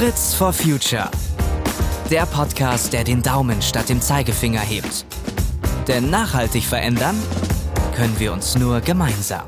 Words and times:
Fritz 0.00 0.32
for 0.32 0.50
Future. 0.50 1.10
Der 2.10 2.24
Podcast, 2.24 2.94
der 2.94 3.04
den 3.04 3.20
Daumen 3.20 3.60
statt 3.60 3.90
dem 3.90 4.00
Zeigefinger 4.00 4.60
hebt. 4.60 5.04
Denn 5.88 6.08
nachhaltig 6.08 6.64
verändern 6.64 7.14
können 7.94 8.18
wir 8.18 8.32
uns 8.32 8.56
nur 8.56 8.80
gemeinsam. 8.80 9.44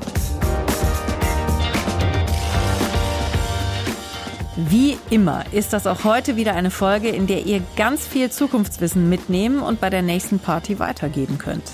Wie 4.55 4.99
immer 5.09 5.43
ist 5.53 5.73
das 5.73 5.87
auch 5.87 6.03
heute 6.03 6.35
wieder 6.35 6.53
eine 6.53 6.69
Folge, 6.69 7.09
in 7.09 7.25
der 7.25 7.47
ihr 7.47 7.63
ganz 7.75 8.05
viel 8.05 8.29
Zukunftswissen 8.29 9.09
mitnehmen 9.09 9.59
und 9.59 9.81
bei 9.81 9.89
der 9.89 10.03
nächsten 10.03 10.37
Party 10.37 10.77
weitergeben 10.77 11.39
könnt. 11.39 11.71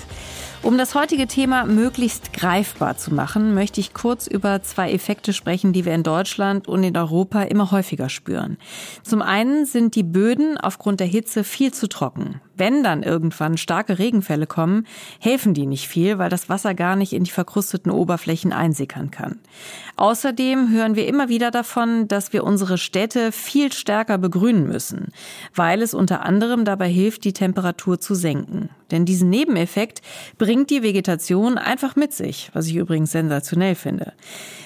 Um 0.62 0.76
das 0.76 0.94
heutige 0.94 1.26
Thema 1.26 1.64
möglichst 1.64 2.34
greifbar 2.34 2.98
zu 2.98 3.14
machen, 3.14 3.54
möchte 3.54 3.80
ich 3.80 3.94
kurz 3.94 4.26
über 4.26 4.62
zwei 4.62 4.92
Effekte 4.92 5.32
sprechen, 5.32 5.72
die 5.72 5.86
wir 5.86 5.94
in 5.94 6.02
Deutschland 6.02 6.68
und 6.68 6.82
in 6.82 6.94
Europa 6.98 7.42
immer 7.44 7.70
häufiger 7.70 8.10
spüren. 8.10 8.58
Zum 9.02 9.22
einen 9.22 9.64
sind 9.64 9.94
die 9.94 10.02
Böden 10.02 10.58
aufgrund 10.58 11.00
der 11.00 11.06
Hitze 11.06 11.44
viel 11.44 11.72
zu 11.72 11.88
trocken. 11.88 12.42
Wenn 12.60 12.82
dann 12.82 13.02
irgendwann 13.02 13.56
starke 13.56 13.98
Regenfälle 13.98 14.46
kommen, 14.46 14.86
helfen 15.18 15.54
die 15.54 15.64
nicht 15.64 15.88
viel, 15.88 16.18
weil 16.18 16.28
das 16.28 16.50
Wasser 16.50 16.74
gar 16.74 16.94
nicht 16.94 17.14
in 17.14 17.24
die 17.24 17.30
verkrusteten 17.30 17.90
Oberflächen 17.90 18.52
einsickern 18.52 19.10
kann. 19.10 19.40
Außerdem 19.96 20.70
hören 20.70 20.94
wir 20.94 21.06
immer 21.06 21.30
wieder 21.30 21.50
davon, 21.50 22.06
dass 22.06 22.34
wir 22.34 22.44
unsere 22.44 22.76
Städte 22.76 23.32
viel 23.32 23.72
stärker 23.72 24.18
begrünen 24.18 24.68
müssen, 24.68 25.08
weil 25.54 25.80
es 25.80 25.94
unter 25.94 26.22
anderem 26.22 26.66
dabei 26.66 26.88
hilft, 26.88 27.24
die 27.24 27.32
Temperatur 27.32 27.98
zu 27.98 28.14
senken. 28.14 28.68
Denn 28.90 29.04
diesen 29.04 29.30
Nebeneffekt 29.30 30.02
bringt 30.36 30.70
die 30.70 30.82
Vegetation 30.82 31.58
einfach 31.58 31.96
mit 31.96 32.12
sich, 32.12 32.50
was 32.52 32.66
ich 32.66 32.76
übrigens 32.76 33.12
sensationell 33.12 33.74
finde. 33.74 34.12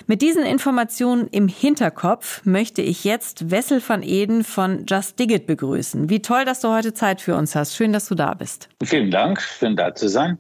Mit 0.06 0.23
diesen 0.23 0.45
Informationen 0.45 1.29
im 1.29 1.48
Hinterkopf 1.48 2.45
möchte 2.45 2.83
ich 2.83 3.05
jetzt 3.05 3.51
Wessel 3.51 3.83
van 3.86 4.03
Eden 4.03 4.45
von 4.45 4.84
Just 4.86 5.19
Dig 5.19 5.31
It 5.31 5.47
begrüßen. 5.47 6.11
Wie 6.11 6.20
toll, 6.20 6.45
dass 6.45 6.61
du 6.61 6.69
heute 6.69 6.95
Zeit 6.95 7.20
für 7.20 7.36
uns 7.36 7.55
hast. 7.55 7.75
Schön, 7.75 7.84
dass 7.93 8.09
du 8.09 8.15
da 8.15 8.35
bist. 8.35 8.69
Vielen 8.83 9.11
Dank, 9.11 9.41
schön 9.41 9.77
da 9.77 9.95
zu 9.95 10.09
sein. 10.09 10.39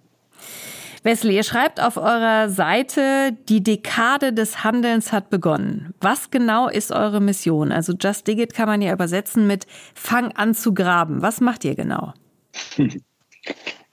Wesley, 1.02 1.36
ihr 1.36 1.42
schreibt 1.42 1.82
auf 1.82 1.98
eurer 1.98 2.48
Seite, 2.48 3.36
die 3.50 3.62
Dekade 3.62 4.32
des 4.32 4.64
Handelns 4.64 5.12
hat 5.12 5.28
begonnen. 5.28 5.92
Was 6.00 6.30
genau 6.30 6.66
ist 6.68 6.92
eure 6.92 7.20
Mission? 7.20 7.72
Also 7.72 7.92
Just 8.00 8.26
Dig 8.26 8.38
It 8.38 8.54
kann 8.54 8.66
man 8.66 8.80
ja 8.80 8.90
übersetzen 8.90 9.46
mit 9.46 9.66
Fang 9.94 10.32
an 10.32 10.54
zu 10.54 10.72
graben. 10.72 11.20
Was 11.20 11.40
macht 11.40 11.64
ihr 11.64 11.74
genau? 11.74 12.14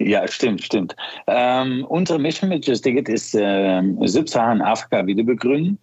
Ja, 0.03 0.27
stimmt, 0.27 0.63
stimmt. 0.63 0.95
Ähm, 1.27 1.85
unsere 1.87 2.17
Mission 2.17 2.49
mit 2.49 2.65
Just 2.65 2.85
Dig 2.85 2.97
It 2.97 3.07
ist, 3.07 3.35
äh, 3.35 3.83
Subsaharan-Afrika 3.99 5.05
wieder 5.05 5.23
begründen 5.23 5.77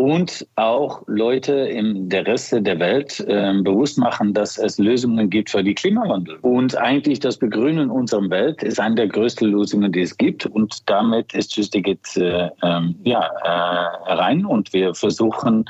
und 0.00 0.46
auch 0.56 1.02
Leute 1.08 1.52
in 1.52 2.08
der 2.08 2.26
Rest 2.26 2.52
der 2.52 2.78
Welt 2.78 3.20
äh, 3.28 3.52
bewusst 3.60 3.98
machen, 3.98 4.32
dass 4.32 4.56
es 4.56 4.78
Lösungen 4.78 5.28
gibt 5.28 5.50
für 5.50 5.62
die 5.62 5.74
Klimawandel. 5.74 6.38
Und 6.40 6.74
eigentlich 6.78 7.20
das 7.20 7.36
Begrünen 7.36 7.90
unserer 7.90 8.30
Welt 8.30 8.62
ist 8.62 8.80
eine 8.80 8.94
der 8.94 9.08
größten 9.08 9.50
Lösungen, 9.50 9.92
die 9.92 10.00
es 10.00 10.16
gibt. 10.16 10.46
Und 10.46 10.88
damit 10.88 11.34
ist 11.34 11.54
Just 11.54 11.74
Dig 11.74 11.86
It 11.86 12.16
äh, 12.16 12.48
ähm, 12.62 12.94
ja, 13.04 13.20
äh, 13.44 14.12
rein 14.14 14.46
und 14.46 14.72
wir 14.72 14.94
versuchen, 14.94 15.66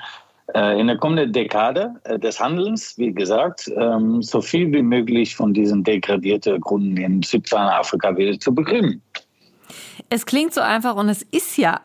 äh, 0.54 0.80
in 0.80 0.86
der 0.86 0.98
kommenden 0.98 1.32
Dekade 1.32 1.92
äh, 2.04 2.16
des 2.16 2.38
Handelns, 2.38 2.96
wie 2.98 3.12
gesagt, 3.12 3.68
ähm, 3.76 4.22
so 4.22 4.40
viel 4.40 4.72
wie 4.72 4.82
möglich 4.82 5.34
von 5.34 5.52
diesen 5.52 5.82
degradierten 5.82 6.60
Gründen 6.60 6.98
in 6.98 7.22
Südafrika 7.22 8.16
wieder 8.16 8.38
zu 8.38 8.54
begrünen. 8.54 9.02
Es 10.08 10.24
klingt 10.24 10.54
so 10.54 10.60
einfach 10.60 10.94
und 10.94 11.08
es 11.08 11.22
ist 11.32 11.58
ja 11.58 11.80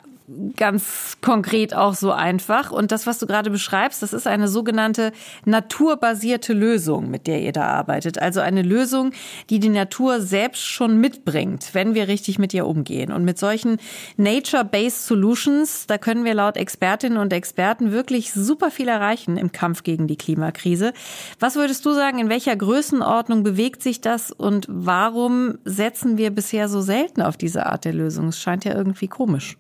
ganz 0.56 1.18
konkret 1.22 1.76
auch 1.76 1.94
so 1.94 2.12
einfach. 2.12 2.72
Und 2.72 2.92
das, 2.92 3.06
was 3.06 3.20
du 3.20 3.28
gerade 3.28 3.52
beschreibst, 3.52 4.02
das 4.02 4.14
ist 4.14 4.26
eine 4.26 4.48
sogenannte 4.48 5.12
naturbasierte 5.46 6.54
Lösung, 6.54 7.12
mit 7.12 7.28
der 7.28 7.42
ihr 7.42 7.52
da 7.52 7.68
arbeitet. 7.68 8.20
Also 8.20 8.40
eine 8.40 8.64
Lösung, 8.64 9.12
die 9.50 9.60
die 9.60 9.70
Natur 9.70 10.22
selbst 10.22 10.64
schon 10.64 11.00
mitbringt, 11.00 11.70
wenn 11.74 11.94
wir 11.94 12.08
richtig 12.08 12.40
mit 12.40 12.54
ihr 12.54 12.66
umgehen. 12.66 13.12
Und 13.12 13.24
mit 13.24 13.38
solchen 13.38 13.78
Nature-Based 14.18 15.06
Solutions, 15.06 15.86
da 15.88 15.98
können 15.98 16.26
wir 16.26 16.34
laut 16.34 16.58
Expertinnen 16.58 17.20
und 17.20 17.32
Experten 17.32 17.92
wirklich 17.92 18.34
super 18.34 18.72
viel 18.72 18.88
erreichen 18.88 19.38
im 19.38 19.52
Kampf 19.52 19.84
gegen 19.84 20.08
die 20.08 20.18
Klimakrise. 20.18 20.94
Was 21.40 21.56
würdest 21.56 21.86
du 21.86 21.94
sagen, 21.94 22.18
in 22.20 22.30
welcher 22.30 22.56
Größenordnung 22.56 23.44
bewegt 23.44 23.84
sich 23.84 24.02
das 24.02 24.32
und 24.32 24.66
warum 24.70 25.60
setzen 25.66 26.18
wir 26.18 26.32
bisher 26.32 26.68
so 26.68 26.82
selten 26.82 27.22
auf 27.22 27.38
diese 27.38 27.68
Art 27.68 27.86
der 27.86 27.94
Lösung? 27.94 28.30
Es 28.30 28.40
scheint 28.40 28.66
ja 28.66 28.76
irgendwie 28.76 29.08
komisch. 29.08 29.58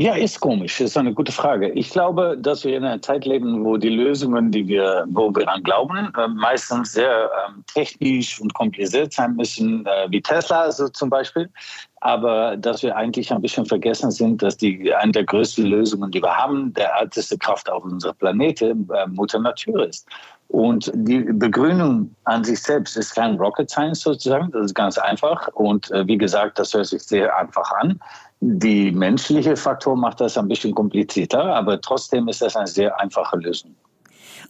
Ja, 0.00 0.14
ist 0.14 0.38
komisch. 0.38 0.80
Ist 0.80 0.96
eine 0.96 1.12
gute 1.12 1.32
Frage. 1.32 1.70
Ich 1.70 1.90
glaube, 1.90 2.38
dass 2.38 2.64
wir 2.64 2.76
in 2.76 2.84
einer 2.84 3.02
Zeit 3.02 3.24
leben, 3.24 3.64
wo 3.64 3.76
die 3.76 3.88
Lösungen, 3.88 4.52
die 4.52 4.68
wir, 4.68 5.04
wo 5.08 5.34
wir 5.34 5.48
an 5.48 5.64
glauben, 5.64 6.12
äh, 6.16 6.28
meistens 6.28 6.92
sehr 6.92 7.28
ähm, 7.48 7.64
technisch 7.66 8.40
und 8.40 8.54
kompliziert 8.54 9.12
sein 9.12 9.34
müssen, 9.34 9.84
äh, 9.86 10.06
wie 10.08 10.22
Tesla 10.22 10.60
also 10.60 10.88
zum 10.88 11.10
Beispiel. 11.10 11.50
Aber 11.96 12.56
dass 12.56 12.84
wir 12.84 12.94
eigentlich 12.94 13.32
ein 13.32 13.42
bisschen 13.42 13.66
vergessen 13.66 14.12
sind, 14.12 14.40
dass 14.40 14.56
die 14.56 14.94
eine 14.94 15.10
der 15.10 15.24
größten 15.24 15.66
Lösungen, 15.66 16.12
die 16.12 16.22
wir 16.22 16.36
haben, 16.36 16.72
der 16.74 16.94
älteste 17.00 17.36
Kraft 17.36 17.68
auf 17.68 17.82
unserer 17.82 18.14
Planete, 18.14 18.76
äh, 18.94 19.06
Mutter 19.08 19.40
Natur 19.40 19.88
ist. 19.88 20.06
Und 20.46 20.90
die 20.94 21.20
Begrünung 21.20 22.14
an 22.24 22.42
sich 22.42 22.62
selbst 22.62 22.96
ist 22.96 23.14
kein 23.14 23.36
Rocket 23.36 23.68
Science 23.68 24.00
sozusagen, 24.00 24.50
das 24.52 24.66
ist 24.66 24.74
ganz 24.74 24.96
einfach. 24.96 25.48
Und 25.48 25.90
äh, 25.90 26.06
wie 26.06 26.16
gesagt, 26.16 26.58
das 26.58 26.72
hört 26.72 26.86
sich 26.86 27.02
sehr 27.02 27.36
einfach 27.36 27.70
an. 27.72 28.00
Die 28.40 28.92
menschliche 28.92 29.56
Faktor 29.56 29.96
macht 29.96 30.20
das 30.20 30.38
ein 30.38 30.48
bisschen 30.48 30.74
komplizierter, 30.74 31.42
aber 31.54 31.80
trotzdem 31.80 32.28
ist 32.28 32.40
das 32.40 32.54
eine 32.56 32.68
sehr 32.68 32.98
einfache 33.00 33.36
Lösung. 33.36 33.74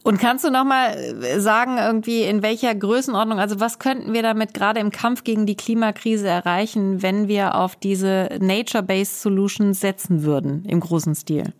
Und 0.03 0.19
kannst 0.19 0.45
du 0.45 0.51
noch 0.51 0.63
mal 0.63 0.93
äh, 0.95 1.39
sagen, 1.39 1.77
irgendwie 1.77 2.23
in 2.23 2.41
welcher 2.41 2.73
Größenordnung, 2.73 3.39
also 3.39 3.59
was 3.59 3.79
könnten 3.79 4.13
wir 4.13 4.21
damit 4.21 4.53
gerade 4.53 4.79
im 4.79 4.91
Kampf 4.91 5.23
gegen 5.23 5.45
die 5.45 5.57
Klimakrise 5.57 6.27
erreichen, 6.27 7.01
wenn 7.01 7.27
wir 7.27 7.55
auf 7.55 7.75
diese 7.75 8.29
Nature-Based 8.39 9.21
Solutions 9.21 9.79
setzen 9.79 10.23
würden 10.23 10.63
im 10.65 10.79
großen 10.79 11.15
Stil? 11.15 11.53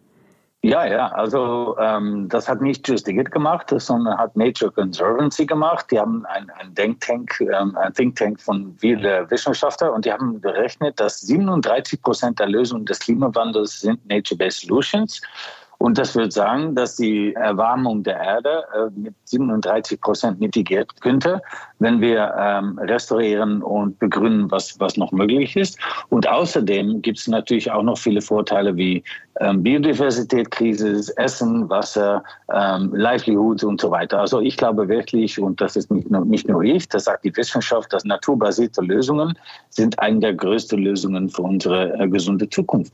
Ja, 0.61 0.85
ja, 0.85 1.07
also 1.13 1.77
ähm, 1.79 2.27
das 2.27 2.49
hat 2.49 2.59
nicht 2.61 2.85
Just 2.85 3.07
Digit 3.07 3.31
gemacht, 3.31 3.73
sondern 3.73 4.17
hat 4.17 4.35
Nature 4.35 4.69
Conservancy 4.69 5.45
gemacht. 5.45 5.85
Die 5.89 5.97
haben 5.97 6.25
ein, 6.25 6.49
ein 6.49 6.73
Denktank, 6.73 7.39
ähm, 7.39 7.77
ein 7.77 7.93
Think 7.93 8.17
Tank 8.17 8.41
von 8.41 8.75
vielen 8.77 9.31
Wissenschaftlern 9.31 9.91
und 9.93 10.03
die 10.03 10.11
haben 10.11 10.41
berechnet, 10.41 10.99
dass 10.99 11.21
37 11.21 12.01
Prozent 12.01 12.39
der 12.39 12.47
Lösungen 12.47 12.85
des 12.85 12.99
Klimawandels 12.99 13.79
sind 13.79 14.05
Nature-Based 14.09 14.67
Solutions. 14.67 15.21
Und 15.79 15.97
das 15.97 16.13
würde 16.13 16.29
sagen, 16.29 16.75
dass 16.75 16.97
die 16.97 17.33
Erwärmung 17.35 18.03
der 18.03 18.19
Erde 18.19 18.65
äh, 18.75 18.99
mit 18.99 19.13
37 19.23 20.01
Prozent 20.01 20.39
mitigiert 20.39 20.99
könnte, 20.99 21.41
wenn 21.79 22.01
wir 22.01 22.35
ähm, 22.37 22.77
restaurieren 22.79 23.63
und 23.63 23.97
begründen, 23.97 24.51
was, 24.51 24.77
was 24.81 24.97
noch 24.97 25.13
möglich 25.13 25.55
ist. 25.55 25.79
Und 26.09 26.27
außerdem 26.27 27.01
gibt 27.01 27.19
es 27.19 27.27
natürlich 27.29 27.71
auch 27.71 27.83
noch 27.83 27.97
viele 27.97 28.21
Vorteile 28.21 28.75
wie 28.75 29.01
ähm, 29.39 29.63
Biodiversität, 29.63 30.51
Krise, 30.51 31.01
Essen, 31.15 31.69
Wasser, 31.69 32.25
ähm, 32.53 32.93
Livelihood 32.93 33.63
und 33.63 33.79
so 33.79 33.89
weiter. 33.89 34.19
Also 34.19 34.41
ich 34.41 34.57
glaube 34.57 34.89
wirklich, 34.89 35.39
und 35.39 35.61
das 35.61 35.77
ist 35.77 35.89
nicht 35.91 36.11
nur, 36.11 36.25
nicht 36.25 36.49
nur 36.49 36.61
ich, 36.61 36.89
das 36.89 37.05
sagt 37.05 37.23
die 37.23 37.35
Wissenschaft, 37.37 37.93
dass 37.93 38.03
naturbasierte 38.03 38.81
Lösungen 38.81 39.33
sind 39.69 39.97
eine 39.99 40.19
der 40.19 40.33
größten 40.33 40.77
Lösungen 40.77 41.29
für 41.29 41.43
unsere 41.43 41.93
äh, 41.97 42.07
gesunde 42.09 42.49
Zukunft. 42.49 42.91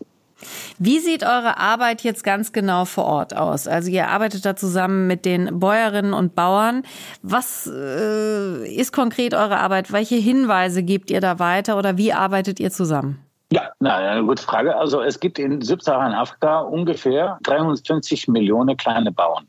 Wie 0.77 0.99
sieht 0.99 1.23
eure 1.23 1.57
Arbeit 1.57 2.03
jetzt 2.03 2.23
ganz 2.23 2.51
genau 2.51 2.85
vor 2.85 3.05
Ort 3.05 3.35
aus? 3.35 3.67
Also 3.67 3.89
ihr 3.89 4.09
arbeitet 4.09 4.45
da 4.45 4.55
zusammen 4.55 5.07
mit 5.07 5.25
den 5.25 5.59
Bäuerinnen 5.59 6.13
und 6.13 6.35
Bauern. 6.35 6.83
Was 7.21 7.67
äh, 7.67 8.67
ist 8.67 8.91
konkret 8.91 9.33
eure 9.33 9.57
Arbeit? 9.57 9.91
Welche 9.91 10.15
Hinweise 10.15 10.83
gebt 10.83 11.09
ihr 11.09 11.21
da 11.21 11.39
weiter 11.39 11.77
oder 11.77 11.97
wie 11.97 12.13
arbeitet 12.13 12.59
ihr 12.59 12.71
zusammen? 12.71 13.19
Ja, 13.51 13.69
na, 13.79 13.95
eine 13.95 14.25
gute 14.25 14.43
Frage. 14.43 14.75
Also 14.75 15.01
es 15.01 15.19
gibt 15.19 15.39
in 15.39 15.61
Subsaharan-Afrika 15.61 16.61
ungefähr 16.61 17.37
350 17.43 18.27
Millionen 18.27 18.75
kleine 18.75 19.11
Bauern. 19.11 19.47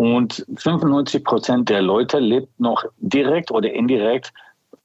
Und 0.00 0.44
95 0.56 1.24
Prozent 1.24 1.68
der 1.68 1.82
Leute 1.82 2.18
lebt 2.18 2.60
noch 2.60 2.84
direkt 2.98 3.50
oder 3.50 3.72
indirekt 3.72 4.32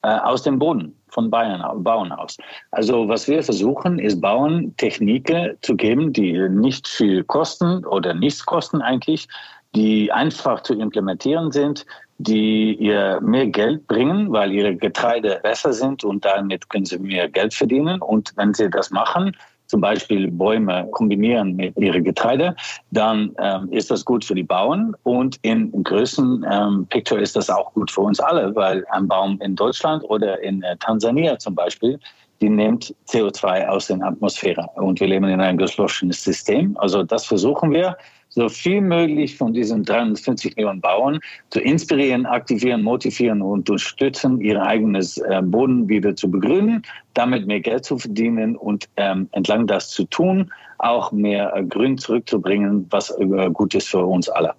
äh, 0.02 0.08
aus 0.08 0.44
dem 0.44 0.60
Boden 0.60 0.96
von 1.14 1.30
Bayern, 1.30 1.62
Bauern 1.84 2.12
aus. 2.12 2.38
Also 2.72 3.08
was 3.08 3.28
wir 3.28 3.44
versuchen, 3.44 4.00
ist 4.00 4.20
Bauern 4.20 4.76
Techniken 4.78 5.58
zu 5.62 5.76
geben, 5.76 6.12
die 6.12 6.50
nicht 6.50 6.88
viel 6.88 7.24
kosten 7.24 7.86
oder 7.86 8.14
nichts 8.14 8.46
kosten 8.46 8.82
eigentlich, 8.82 9.28
die 9.76 10.12
einfach 10.12 10.62
zu 10.62 10.74
implementieren 10.74 11.52
sind, 11.52 11.86
die 12.18 12.76
ihr 12.76 13.20
mehr 13.22 13.48
Geld 13.48 13.88
bringen, 13.88 14.32
weil 14.32 14.52
ihre 14.52 14.76
Getreide 14.76 15.40
besser 15.44 15.74
sind 15.74 16.04
und 16.04 16.24
damit 16.24 16.70
können 16.70 16.86
sie 16.86 17.00
mehr 17.00 17.28
Geld 17.28 17.54
verdienen. 17.54 18.02
Und 18.02 18.32
wenn 18.36 18.54
sie 18.54 18.70
das 18.70 18.92
machen, 18.92 19.36
zum 19.74 19.82
Beispiel 19.82 20.30
Bäume 20.30 20.88
kombinieren 20.92 21.56
mit 21.56 21.76
ihrem 21.80 22.04
Getreide, 22.04 22.56
dann 22.92 23.32
ähm, 23.40 23.70
ist 23.72 23.90
das 23.90 24.06
gut 24.06 24.24
für 24.24 24.36
die 24.36 24.44
Bauern. 24.44 24.96
Und 25.02 25.40
im 25.42 25.72
größten 25.84 26.46
ähm, 26.48 26.86
Picture 26.92 27.20
ist 27.20 27.36
das 27.36 27.50
auch 27.50 27.74
gut 27.74 27.90
für 27.90 28.02
uns 28.02 28.20
alle, 28.20 28.54
weil 28.56 28.86
ein 28.92 29.08
Baum 29.08 29.42
in 29.42 29.56
Deutschland 29.56 30.04
oder 30.04 30.40
in 30.44 30.62
äh, 30.62 30.78
Tansania 30.78 31.40
zum 31.40 31.56
Beispiel, 31.56 32.00
die 32.40 32.50
nimmt 32.50 32.94
CO2 33.08 33.66
aus 33.66 33.88
der 33.88 34.00
Atmosphäre. 34.04 34.70
Und 34.76 35.00
wir 35.00 35.08
leben 35.08 35.26
in 35.26 35.42
einem 35.42 35.58
geschlossenen 35.58 36.12
System. 36.12 36.78
Also 36.78 37.02
das 37.02 37.26
versuchen 37.26 37.72
wir 37.72 37.98
so 38.36 38.50
viel 38.50 38.82
möglich 38.82 39.38
von 39.38 39.54
diesen 39.54 39.84
350 39.84 40.56
Millionen 40.56 40.82
Bauern 40.82 41.20
zu 41.52 41.60
inspirieren, 41.60 42.26
aktivieren, 42.26 42.82
motivieren 42.82 43.42
und 43.42 43.70
unterstützen, 43.70 44.42
ihr 44.42 44.62
eigenes 44.62 45.18
äh, 45.18 45.42
Boden 45.44 45.88
wieder 45.88 46.16
zu 46.16 46.30
begründen, 46.30 46.82
damit 47.14 47.46
mehr 47.46 47.60
Geld 47.60 47.86
zu 47.86 47.98
verdienen 47.98 48.56
und 48.56 48.90
ähm, 48.98 49.30
entlang 49.32 49.68
das 49.68 49.90
zu 49.90 50.06
tun, 50.06 50.52
auch 50.80 51.12
mehr 51.12 51.56
äh, 51.56 51.64
Grün 51.64 51.98
zurückzubringen, 51.98 52.88
was 52.90 53.12
äh, 53.20 53.50
gut 53.52 53.76
ist 53.76 53.90
für 53.90 54.04
uns 54.04 54.30
alle. 54.30 54.56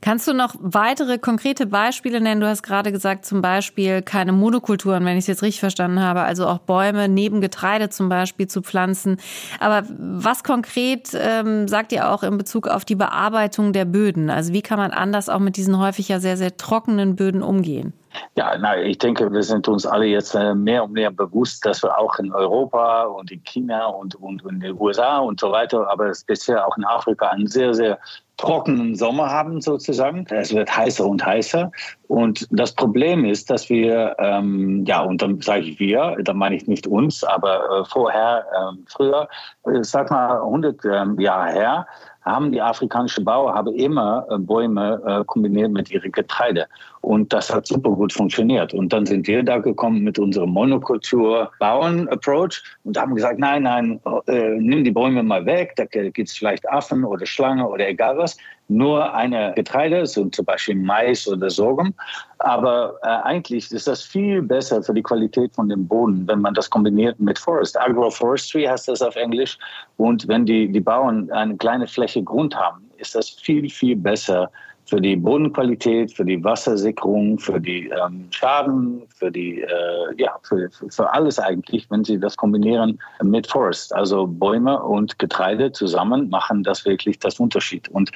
Kannst 0.00 0.28
du 0.28 0.32
noch 0.32 0.54
weitere 0.58 1.18
konkrete 1.18 1.66
Beispiele 1.66 2.20
nennen? 2.20 2.40
Du 2.40 2.46
hast 2.46 2.62
gerade 2.62 2.92
gesagt, 2.92 3.24
zum 3.24 3.42
Beispiel 3.42 4.02
keine 4.02 4.32
Monokulturen, 4.32 5.04
wenn 5.04 5.16
ich 5.16 5.24
es 5.24 5.26
jetzt 5.26 5.42
richtig 5.42 5.60
verstanden 5.60 6.00
habe, 6.00 6.22
also 6.22 6.46
auch 6.46 6.58
Bäume 6.58 7.08
neben 7.08 7.40
Getreide 7.40 7.88
zum 7.88 8.08
Beispiel 8.08 8.46
zu 8.46 8.62
pflanzen. 8.62 9.18
Aber 9.60 9.82
was 9.98 10.44
konkret 10.44 11.10
ähm, 11.14 11.68
sagt 11.68 11.92
ihr 11.92 12.10
auch 12.10 12.22
in 12.22 12.38
Bezug 12.38 12.68
auf 12.68 12.84
die 12.84 12.94
Bearbeitung 12.94 13.72
der 13.72 13.84
Böden? 13.84 14.30
Also 14.30 14.52
wie 14.52 14.62
kann 14.62 14.78
man 14.78 14.90
anders 14.90 15.28
auch 15.28 15.40
mit 15.40 15.56
diesen 15.56 15.78
häufig 15.78 16.08
ja 16.08 16.20
sehr, 16.20 16.36
sehr 16.36 16.56
trockenen 16.56 17.16
Böden 17.16 17.42
umgehen? 17.42 17.92
Ja, 18.34 18.56
na, 18.58 18.80
ich 18.80 18.98
denke, 18.98 19.30
wir 19.32 19.42
sind 19.42 19.68
uns 19.68 19.86
alle 19.86 20.06
jetzt 20.06 20.34
äh, 20.34 20.54
mehr 20.54 20.84
und 20.84 20.92
mehr 20.92 21.10
bewusst, 21.10 21.64
dass 21.64 21.82
wir 21.82 21.98
auch 21.98 22.18
in 22.18 22.32
Europa 22.32 23.04
und 23.04 23.30
in 23.30 23.42
China 23.44 23.86
und, 23.86 24.14
und 24.14 24.42
in 24.44 24.60
den 24.60 24.80
USA 24.80 25.18
und 25.18 25.40
so 25.40 25.52
weiter, 25.52 25.90
aber 25.90 26.14
speziell 26.14 26.58
auch 26.60 26.76
in 26.76 26.84
Afrika 26.84 27.28
einen 27.28 27.46
sehr, 27.46 27.74
sehr 27.74 27.98
trockenen 28.36 28.94
Sommer 28.94 29.30
haben 29.30 29.60
sozusagen. 29.60 30.26
Es 30.30 30.54
wird 30.54 30.74
heißer 30.76 31.06
und 31.06 31.24
heißer. 31.24 31.72
Und 32.08 32.46
das 32.50 32.74
Problem 32.74 33.24
ist, 33.24 33.50
dass 33.50 33.68
wir, 33.68 34.16
ähm, 34.18 34.84
ja, 34.86 35.02
und 35.02 35.22
dann 35.22 35.40
sage 35.40 35.62
ich 35.62 35.80
wir, 35.80 36.16
da 36.22 36.32
meine 36.32 36.56
ich 36.56 36.66
nicht 36.66 36.86
uns, 36.86 37.24
aber 37.24 37.80
äh, 37.80 37.84
vorher, 37.84 38.44
äh, 38.52 38.76
früher, 38.86 39.28
äh, 39.64 39.82
sag 39.82 40.10
mal 40.10 40.40
100 40.40 40.84
ähm, 40.84 41.20
Jahre 41.20 41.52
her, 41.52 41.86
haben 42.26 42.52
die 42.52 42.60
afrikanischen 42.60 43.24
Bauern 43.24 43.54
haben 43.54 43.74
immer 43.74 44.26
äh, 44.30 44.38
Bäume 44.38 45.00
äh, 45.06 45.24
kombiniert 45.24 45.70
mit 45.70 45.90
ihrem 45.90 46.12
Getreide. 46.12 46.66
Und 47.00 47.32
das 47.32 47.54
hat 47.54 47.68
super 47.68 47.90
gut 47.90 48.12
funktioniert. 48.12 48.74
Und 48.74 48.92
dann 48.92 49.06
sind 49.06 49.28
wir 49.28 49.44
da 49.44 49.58
gekommen 49.58 50.02
mit 50.02 50.18
unserem 50.18 50.50
Monokultur-Bauern-Approach 50.50 52.64
und 52.82 53.00
haben 53.00 53.14
gesagt, 53.14 53.38
nein, 53.38 53.62
nein, 53.62 54.00
äh, 54.26 54.56
nimm 54.58 54.82
die 54.82 54.90
Bäume 54.90 55.22
mal 55.22 55.46
weg, 55.46 55.74
da 55.76 55.84
gibt 55.84 56.18
es 56.18 56.36
vielleicht 56.36 56.68
Affen 56.68 57.04
oder 57.04 57.24
Schlangen 57.24 57.64
oder 57.64 57.88
egal 57.88 58.18
was. 58.18 58.36
Nur 58.68 59.14
eine 59.14 59.52
Getreide, 59.54 60.06
so 60.06 60.24
zum 60.26 60.44
Beispiel 60.44 60.74
Mais 60.74 61.28
oder 61.28 61.48
Sorghum. 61.48 61.94
Aber 62.38 62.94
äh, 63.02 63.06
eigentlich 63.06 63.70
ist 63.70 63.86
das 63.86 64.02
viel 64.02 64.42
besser 64.42 64.82
für 64.82 64.92
die 64.92 65.02
Qualität 65.02 65.54
von 65.54 65.68
dem 65.68 65.86
Boden, 65.86 66.26
wenn 66.26 66.40
man 66.40 66.54
das 66.54 66.68
kombiniert 66.68 67.18
mit 67.20 67.38
Forest. 67.38 67.78
Agroforestry 67.80 68.64
heißt 68.64 68.88
das 68.88 69.02
auf 69.02 69.14
Englisch. 69.14 69.56
Und 69.98 70.26
wenn 70.26 70.46
die, 70.46 70.70
die 70.70 70.80
Bauern 70.80 71.30
eine 71.30 71.56
kleine 71.56 71.86
Fläche 71.86 72.22
Grund 72.22 72.56
haben, 72.56 72.90
ist 72.98 73.14
das 73.14 73.30
viel, 73.30 73.70
viel 73.70 73.96
besser 73.96 74.50
für 74.86 75.00
die 75.00 75.16
Bodenqualität, 75.16 76.12
für 76.12 76.24
die 76.24 76.42
Wassersicherung, 76.42 77.38
für 77.38 77.60
die 77.60 77.88
ähm, 77.88 78.26
Schaden, 78.30 79.02
für 79.14 79.30
die 79.30 79.60
äh, 79.60 80.14
ja 80.16 80.38
für, 80.42 80.70
für 80.70 81.12
alles 81.12 81.38
eigentlich, 81.38 81.90
wenn 81.90 82.04
Sie 82.04 82.18
das 82.18 82.36
kombinieren 82.36 82.98
mit 83.22 83.46
Forest, 83.46 83.94
also 83.94 84.26
Bäume 84.26 84.82
und 84.82 85.18
Getreide 85.18 85.72
zusammen 85.72 86.30
machen 86.30 86.62
das 86.62 86.84
wirklich 86.84 87.18
das 87.18 87.40
Unterschied. 87.40 87.88
Und 87.88 88.12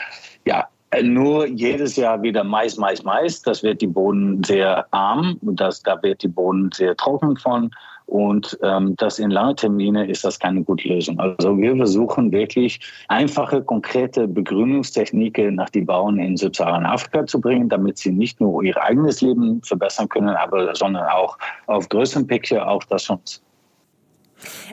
ja, 0.46 0.68
nur 1.02 1.46
jedes 1.46 1.96
Jahr 1.96 2.20
wieder 2.22 2.44
Mais, 2.44 2.76
Mais, 2.76 3.02
Mais. 3.04 3.42
Das 3.42 3.62
wird 3.62 3.80
die 3.80 3.86
Boden 3.86 4.42
sehr 4.42 4.86
arm. 4.92 5.38
Das, 5.42 5.82
da 5.82 6.02
wird 6.02 6.22
die 6.22 6.28
Boden 6.28 6.70
sehr 6.72 6.96
trocken 6.96 7.36
von. 7.36 7.70
Und 8.10 8.58
ähm, 8.62 8.96
das 8.96 9.20
in 9.20 9.30
lange 9.30 9.54
Termine 9.54 10.04
ist 10.08 10.24
das 10.24 10.40
keine 10.40 10.64
gute 10.64 10.88
Lösung. 10.88 11.20
Also 11.20 11.56
wir 11.56 11.76
versuchen 11.76 12.32
wirklich 12.32 12.80
einfache, 13.06 13.62
konkrete 13.62 14.26
Begrünungstechniken 14.26 15.54
nach 15.54 15.70
die 15.70 15.82
Bauern 15.82 16.18
in 16.18 16.36
Subsaharan-Afrika 16.36 17.26
zu 17.26 17.40
bringen, 17.40 17.68
damit 17.68 17.98
sie 17.98 18.10
nicht 18.10 18.40
nur 18.40 18.64
ihr 18.64 18.76
eigenes 18.82 19.20
Leben 19.20 19.62
verbessern 19.62 20.08
können, 20.08 20.30
aber 20.30 20.74
sondern 20.74 21.04
auch 21.08 21.38
auf 21.68 21.88
größerem 21.88 22.26
Picture 22.26 22.66
auch 22.66 22.82
das 22.84 23.04
schon 23.04 23.20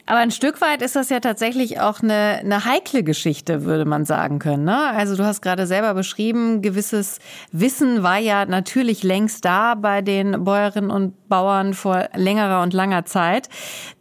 aber 0.06 0.20
ein 0.20 0.32
Stück 0.32 0.62
weit 0.62 0.82
ist 0.82 0.96
das 0.96 1.10
ja 1.10 1.20
tatsächlich 1.20 1.80
auch 1.80 2.02
eine, 2.02 2.40
eine 2.40 2.66
heikle 2.66 3.04
Geschichte, 3.04 3.66
würde 3.66 3.86
man 3.86 4.06
sagen 4.06 4.40
können. 4.40 4.64
Ne? 4.64 4.78
Also 4.78 5.16
du 5.16 5.26
hast 5.26 5.42
gerade 5.42 5.68
selber 5.68 5.94
beschrieben, 5.94 6.62
gewisses 6.62 7.20
Wissen 7.52 8.04
war 8.04 8.18
ja 8.18 8.46
natürlich 8.46 9.04
längst 9.04 9.46
da 9.46 9.76
bei 9.76 10.02
den 10.02 10.44
Bäuerinnen 10.44 10.92
und 10.92 11.28
Bauern 11.28 11.74
vor 11.74 12.10
längerer 12.16 12.62
und 12.62 12.74
langer 12.74 13.06
Zeit. 13.06 13.50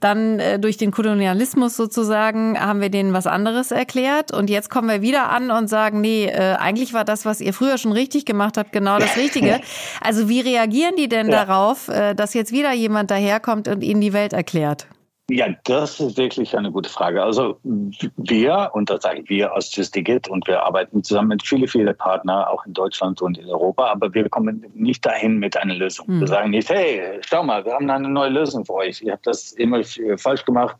Dann 0.00 0.38
äh, 0.38 0.58
durch 0.58 0.76
den 0.76 0.92
Kolonialismus 0.92 1.76
sozusagen 1.76 2.58
haben 2.58 2.80
wir 2.80 2.90
denen 2.90 3.12
was 3.12 3.26
anderes 3.26 3.70
erklärt. 3.70 4.32
Und 4.32 4.48
jetzt 4.48 4.70
kommen 4.70 4.88
wir 4.88 5.02
wieder 5.02 5.30
an 5.30 5.50
und 5.50 5.68
sagen, 5.68 6.00
nee, 6.00 6.26
äh, 6.26 6.54
eigentlich 6.54 6.92
war 6.92 7.04
das, 7.04 7.24
was 7.24 7.40
ihr 7.40 7.52
früher 7.52 7.78
schon 7.78 7.92
richtig 7.92 8.24
gemacht 8.26 8.56
habt, 8.56 8.72
genau 8.72 8.98
das 8.98 9.16
Richtige. 9.16 9.60
Also 10.00 10.28
wie 10.28 10.40
reagieren 10.40 10.94
die 10.96 11.08
denn 11.08 11.28
ja. 11.28 11.44
darauf, 11.44 11.88
äh, 11.88 12.14
dass 12.14 12.34
jetzt 12.34 12.52
wieder 12.52 12.72
jemand 12.72 13.10
daherkommt 13.10 13.68
und 13.68 13.82
ihnen 13.82 14.00
die 14.00 14.12
Welt 14.12 14.32
erklärt? 14.32 14.86
Ja, 15.28 15.49
das 15.64 15.99
ist 15.99 16.17
wirklich 16.17 16.56
eine 16.56 16.70
gute 16.70 16.88
Frage. 16.88 17.20
Also 17.20 17.58
wir, 17.62 18.70
und 18.75 18.88
da 18.90 19.00
sage 19.00 19.23
ich 19.23 19.28
wir 19.28 19.52
aus 19.52 19.75
Justigit, 19.75 20.28
und 20.28 20.46
wir 20.46 20.62
arbeiten 20.62 21.02
zusammen 21.02 21.28
mit 21.28 21.43
vielen, 21.44 21.67
vielen 21.67 21.96
Partnern, 21.96 22.44
auch 22.44 22.64
in 22.64 22.75
Deutschland 22.75 23.20
und 23.20 23.37
in 23.37 23.49
Europa, 23.49 23.90
aber 23.90 24.14
wir 24.14 24.28
kommen 24.28 24.64
nicht 24.75 25.05
dahin 25.05 25.38
mit 25.38 25.56
einer 25.56 25.75
Lösung. 25.75 26.06
Mhm. 26.08 26.20
Wir 26.20 26.28
sagen 26.28 26.50
nicht, 26.50 26.70
hey, 26.70 27.19
schau 27.23 27.43
mal, 27.43 27.64
wir 27.64 27.73
haben 27.73 27.90
eine 27.90 28.08
neue 28.08 28.31
Lösung 28.31 28.64
für 28.64 28.75
euch. 28.75 29.02
Ihr 29.02 29.14
habt 29.14 29.26
das 29.26 29.50
immer 29.52 29.82
falsch 30.17 30.44
gemacht 30.44 30.76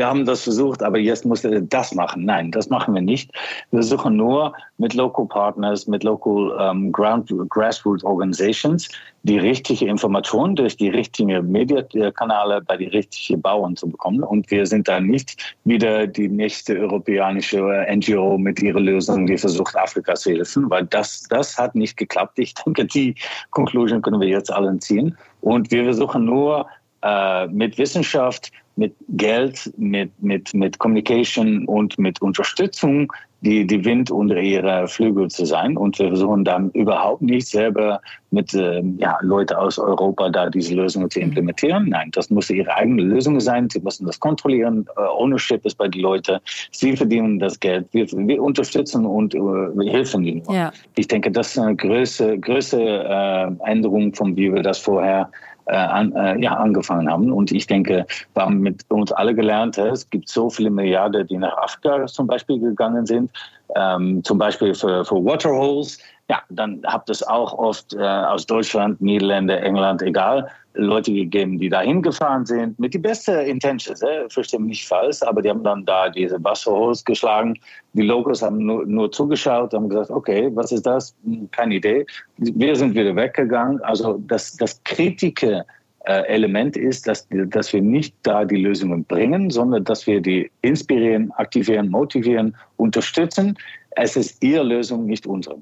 wir 0.00 0.06
haben 0.06 0.24
das 0.24 0.44
versucht, 0.44 0.82
aber 0.82 0.98
jetzt 0.98 1.26
muss 1.26 1.42
das 1.44 1.94
machen. 1.94 2.24
Nein, 2.24 2.50
das 2.52 2.70
machen 2.70 2.94
wir 2.94 3.02
nicht. 3.02 3.30
Wir 3.70 3.82
suchen 3.82 4.16
nur 4.16 4.54
mit 4.78 4.94
Local 4.94 5.26
Partners, 5.26 5.86
mit 5.86 6.04
Local 6.04 6.52
um, 6.52 6.90
Ground, 6.90 7.30
Grassroots 7.50 8.02
Organizations 8.02 8.88
die 9.24 9.36
richtige 9.38 9.84
Information 9.84 10.56
durch 10.56 10.78
die 10.78 10.88
richtigen 10.88 11.52
Medienkanäle 11.52 12.62
bei 12.62 12.78
die 12.78 12.86
richtigen 12.86 13.42
Bauern 13.42 13.76
zu 13.76 13.90
bekommen. 13.90 14.22
Und 14.22 14.50
wir 14.50 14.64
sind 14.64 14.88
da 14.88 15.00
nicht 15.00 15.54
wieder 15.64 16.06
die 16.06 16.30
nächste 16.30 16.78
europäische 16.78 17.60
NGO 17.94 18.38
mit 18.38 18.62
ihrer 18.62 18.80
Lösung, 18.80 19.26
die 19.26 19.36
versucht, 19.36 19.76
Afrika 19.76 20.14
zu 20.14 20.30
helfen, 20.30 20.70
weil 20.70 20.86
das, 20.86 21.24
das 21.28 21.58
hat 21.58 21.74
nicht 21.74 21.98
geklappt. 21.98 22.38
Ich 22.38 22.54
denke, 22.54 22.86
die 22.86 23.14
Conclusion 23.50 24.00
können 24.00 24.22
wir 24.22 24.28
jetzt 24.28 24.50
allen 24.50 24.80
ziehen. 24.80 25.14
Und 25.42 25.70
wir 25.70 25.84
versuchen 25.84 26.24
nur 26.24 26.66
äh, 27.02 27.46
mit 27.48 27.76
Wissenschaft, 27.76 28.50
mit 28.80 28.94
Geld, 29.10 29.70
mit, 29.76 30.10
mit, 30.22 30.54
mit 30.54 30.78
Communication 30.78 31.66
und 31.66 31.98
mit 31.98 32.20
Unterstützung 32.22 33.12
die, 33.42 33.66
die 33.66 33.84
Wind 33.84 34.10
unter 34.10 34.38
ihre 34.38 34.88
Flügel 34.88 35.28
zu 35.28 35.44
sein. 35.44 35.76
Und 35.76 35.98
wir 35.98 36.08
versuchen 36.08 36.44
dann 36.44 36.70
überhaupt 36.70 37.20
nicht 37.20 37.46
selber 37.46 38.00
mit 38.30 38.54
äh, 38.54 38.82
ja, 38.96 39.18
Leuten 39.20 39.54
aus 39.54 39.78
Europa 39.78 40.30
da 40.30 40.48
diese 40.48 40.74
Lösungen 40.74 41.10
zu 41.10 41.20
implementieren. 41.20 41.90
Nein, 41.90 42.10
das 42.12 42.30
muss 42.30 42.48
ihre 42.48 42.74
eigene 42.74 43.02
Lösung 43.02 43.38
sein. 43.38 43.68
Sie 43.68 43.80
müssen 43.80 44.06
das 44.06 44.18
kontrollieren. 44.18 44.86
Uh, 44.96 45.22
Ownership 45.22 45.64
ist 45.66 45.76
bei 45.76 45.88
den 45.88 46.00
Leuten. 46.00 46.38
Sie 46.70 46.96
verdienen 46.96 47.38
das 47.38 47.60
Geld. 47.60 47.86
Wir, 47.92 48.06
wir 48.10 48.42
unterstützen 48.42 49.04
und 49.04 49.34
uh, 49.34 49.68
wir 49.74 49.92
helfen 49.92 50.24
ihnen. 50.24 50.42
Ja. 50.50 50.72
Ich 50.96 51.08
denke, 51.08 51.30
das 51.30 51.48
ist 51.48 51.58
eine 51.58 51.76
größere, 51.76 52.38
größere 52.38 53.58
äh, 53.64 53.70
Änderung, 53.70 54.14
von 54.14 54.36
wie 54.36 54.52
wir 54.52 54.62
das 54.62 54.78
vorher 54.78 55.30
äh, 55.66 55.76
an, 55.76 56.12
äh, 56.12 56.40
ja, 56.40 56.54
angefangen 56.54 57.10
haben. 57.10 57.32
Und 57.32 57.52
ich 57.52 57.66
denke, 57.66 58.06
wir 58.34 58.42
haben 58.42 58.60
mit 58.60 58.84
uns 58.90 59.12
alle 59.12 59.34
gelernt, 59.34 59.78
es 59.78 60.08
gibt 60.10 60.28
so 60.28 60.50
viele 60.50 60.70
Milliarden, 60.70 61.26
die 61.26 61.38
nach 61.38 61.56
Afrika 61.56 62.06
zum 62.06 62.26
Beispiel 62.26 62.58
gegangen 62.60 63.06
sind, 63.06 63.30
ähm, 63.76 64.22
zum 64.24 64.38
Beispiel 64.38 64.74
für, 64.74 65.04
für 65.04 65.24
Waterholes. 65.24 65.98
Ja, 66.30 66.40
dann 66.48 66.80
habt 66.86 67.10
es 67.10 67.24
auch 67.24 67.52
oft 67.58 67.92
äh, 67.92 67.98
aus 67.98 68.46
Deutschland, 68.46 69.00
Niederlande, 69.00 69.58
England, 69.58 70.00
egal, 70.00 70.48
Leute 70.74 71.12
gegeben, 71.12 71.58
die 71.58 71.68
da 71.68 71.80
hingefahren 71.80 72.46
sind, 72.46 72.78
mit 72.78 72.94
die 72.94 72.98
beste 72.98 73.32
Intentions, 73.32 74.00
äh, 74.00 74.28
verstehe 74.28 74.60
mich 74.60 74.68
nicht 74.68 74.86
falsch, 74.86 75.24
aber 75.24 75.42
die 75.42 75.50
haben 75.50 75.64
dann 75.64 75.84
da 75.84 76.08
diese 76.08 76.38
Wasserhose 76.44 77.02
geschlagen. 77.02 77.58
Die 77.94 78.02
Locals 78.02 78.42
haben 78.42 78.64
nur, 78.64 78.86
nur 78.86 79.10
zugeschaut, 79.10 79.74
haben 79.74 79.88
gesagt, 79.88 80.10
okay, 80.12 80.48
was 80.54 80.70
ist 80.70 80.86
das? 80.86 81.16
Hm, 81.24 81.50
keine 81.50 81.74
Idee. 81.74 82.06
Wir 82.36 82.76
sind 82.76 82.94
wieder 82.94 83.16
weggegangen. 83.16 83.82
Also 83.82 84.22
das, 84.28 84.56
das 84.56 84.80
kritische 84.84 85.64
äh, 86.04 86.28
Element 86.28 86.76
ist, 86.76 87.08
dass, 87.08 87.26
dass 87.28 87.72
wir 87.72 87.82
nicht 87.82 88.14
da 88.22 88.44
die 88.44 88.62
Lösungen 88.62 89.04
bringen, 89.04 89.50
sondern 89.50 89.82
dass 89.82 90.06
wir 90.06 90.20
die 90.20 90.48
inspirieren, 90.62 91.32
aktivieren, 91.32 91.88
motivieren, 91.88 92.56
unterstützen. 92.76 93.58
Es 93.96 94.14
ist 94.14 94.40
ihre 94.44 94.62
Lösung, 94.62 95.06
nicht 95.06 95.26
unsere. 95.26 95.60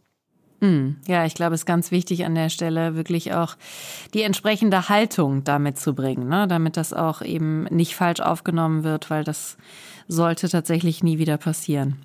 Hm. 0.61 0.97
Ja, 1.07 1.25
ich 1.25 1.35
glaube, 1.35 1.55
es 1.55 1.63
ist 1.63 1.67
ganz 1.67 1.91
wichtig 1.91 2.25
an 2.25 2.35
der 2.35 2.49
Stelle 2.49 2.97
wirklich 2.97 3.33
auch 3.33 3.57
die 4.13 4.23
entsprechende 4.23 4.89
Haltung 4.89 5.45
damit 5.45 5.79
zu 5.79 5.95
bringen, 5.95 6.29
ne? 6.29 6.49
damit 6.49 6.77
das 6.77 6.93
auch 6.93 7.23
eben 7.23 7.65
nicht 7.65 7.95
falsch 7.95 8.21
aufgenommen 8.21 8.83
wird, 8.83 9.09
weil 9.11 9.23
das 9.23 9.57
sollte 10.09 10.49
tatsächlich 10.49 11.03
nie 11.03 11.19
wieder 11.19 11.37
passieren. 11.37 11.97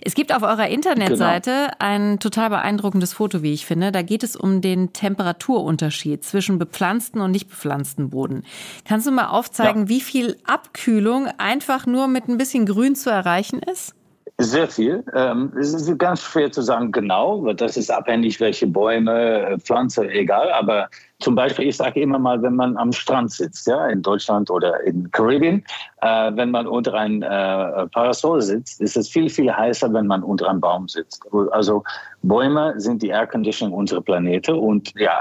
Es 0.00 0.14
gibt 0.14 0.32
auf 0.32 0.42
eurer 0.42 0.68
Internetseite 0.68 1.50
genau. 1.50 1.74
ein 1.78 2.18
total 2.20 2.50
beeindruckendes 2.50 3.12
Foto, 3.12 3.42
wie 3.42 3.52
ich 3.52 3.66
finde. 3.66 3.92
Da 3.92 4.02
geht 4.02 4.22
es 4.22 4.36
um 4.36 4.60
den 4.60 4.92
Temperaturunterschied 4.92 6.24
zwischen 6.24 6.58
bepflanzten 6.58 7.20
und 7.20 7.30
nicht 7.30 7.48
bepflanzten 7.48 8.10
Boden. 8.10 8.44
Kannst 8.84 9.06
du 9.06 9.10
mal 9.10 9.28
aufzeigen, 9.28 9.82
ja. 9.82 9.88
wie 9.88 10.00
viel 10.00 10.36
Abkühlung 10.44 11.26
einfach 11.38 11.86
nur 11.86 12.06
mit 12.06 12.28
ein 12.28 12.38
bisschen 12.38 12.66
Grün 12.66 12.94
zu 12.94 13.10
erreichen 13.10 13.60
ist? 13.60 13.94
Sehr 14.38 14.68
viel. 14.68 15.02
Ähm, 15.14 15.50
es 15.58 15.72
ist 15.72 15.98
ganz 15.98 16.20
schwer 16.20 16.52
zu 16.52 16.60
sagen 16.60 16.92
genau, 16.92 17.54
das 17.54 17.78
ist 17.78 17.90
abhängig, 17.90 18.38
welche 18.38 18.66
Bäume, 18.66 19.46
äh, 19.46 19.58
Pflanze, 19.58 20.06
egal. 20.10 20.52
Aber 20.52 20.90
zum 21.20 21.34
Beispiel, 21.34 21.68
ich 21.68 21.78
sage 21.78 22.02
immer 22.02 22.18
mal, 22.18 22.42
wenn 22.42 22.54
man 22.54 22.76
am 22.76 22.92
Strand 22.92 23.32
sitzt, 23.32 23.66
ja, 23.66 23.86
in 23.88 24.02
Deutschland 24.02 24.50
oder 24.50 24.82
in 24.82 25.10
Karibien, 25.10 25.64
äh, 26.02 26.32
wenn 26.34 26.50
man 26.50 26.66
unter 26.66 26.92
einem 26.92 27.22
äh, 27.22 27.86
Parasol 27.86 28.42
sitzt, 28.42 28.82
ist 28.82 28.98
es 28.98 29.08
viel, 29.08 29.30
viel 29.30 29.50
heißer, 29.50 29.90
wenn 29.94 30.06
man 30.06 30.22
unter 30.22 30.50
einem 30.50 30.60
Baum 30.60 30.86
sitzt. 30.86 31.24
Also 31.52 31.82
Bäume 32.22 32.74
sind 32.76 33.00
die 33.00 33.08
Air 33.08 33.26
Conditioning 33.26 33.74
unserer 33.74 34.02
Planete 34.02 34.54
und 34.54 34.92
ja, 34.98 35.18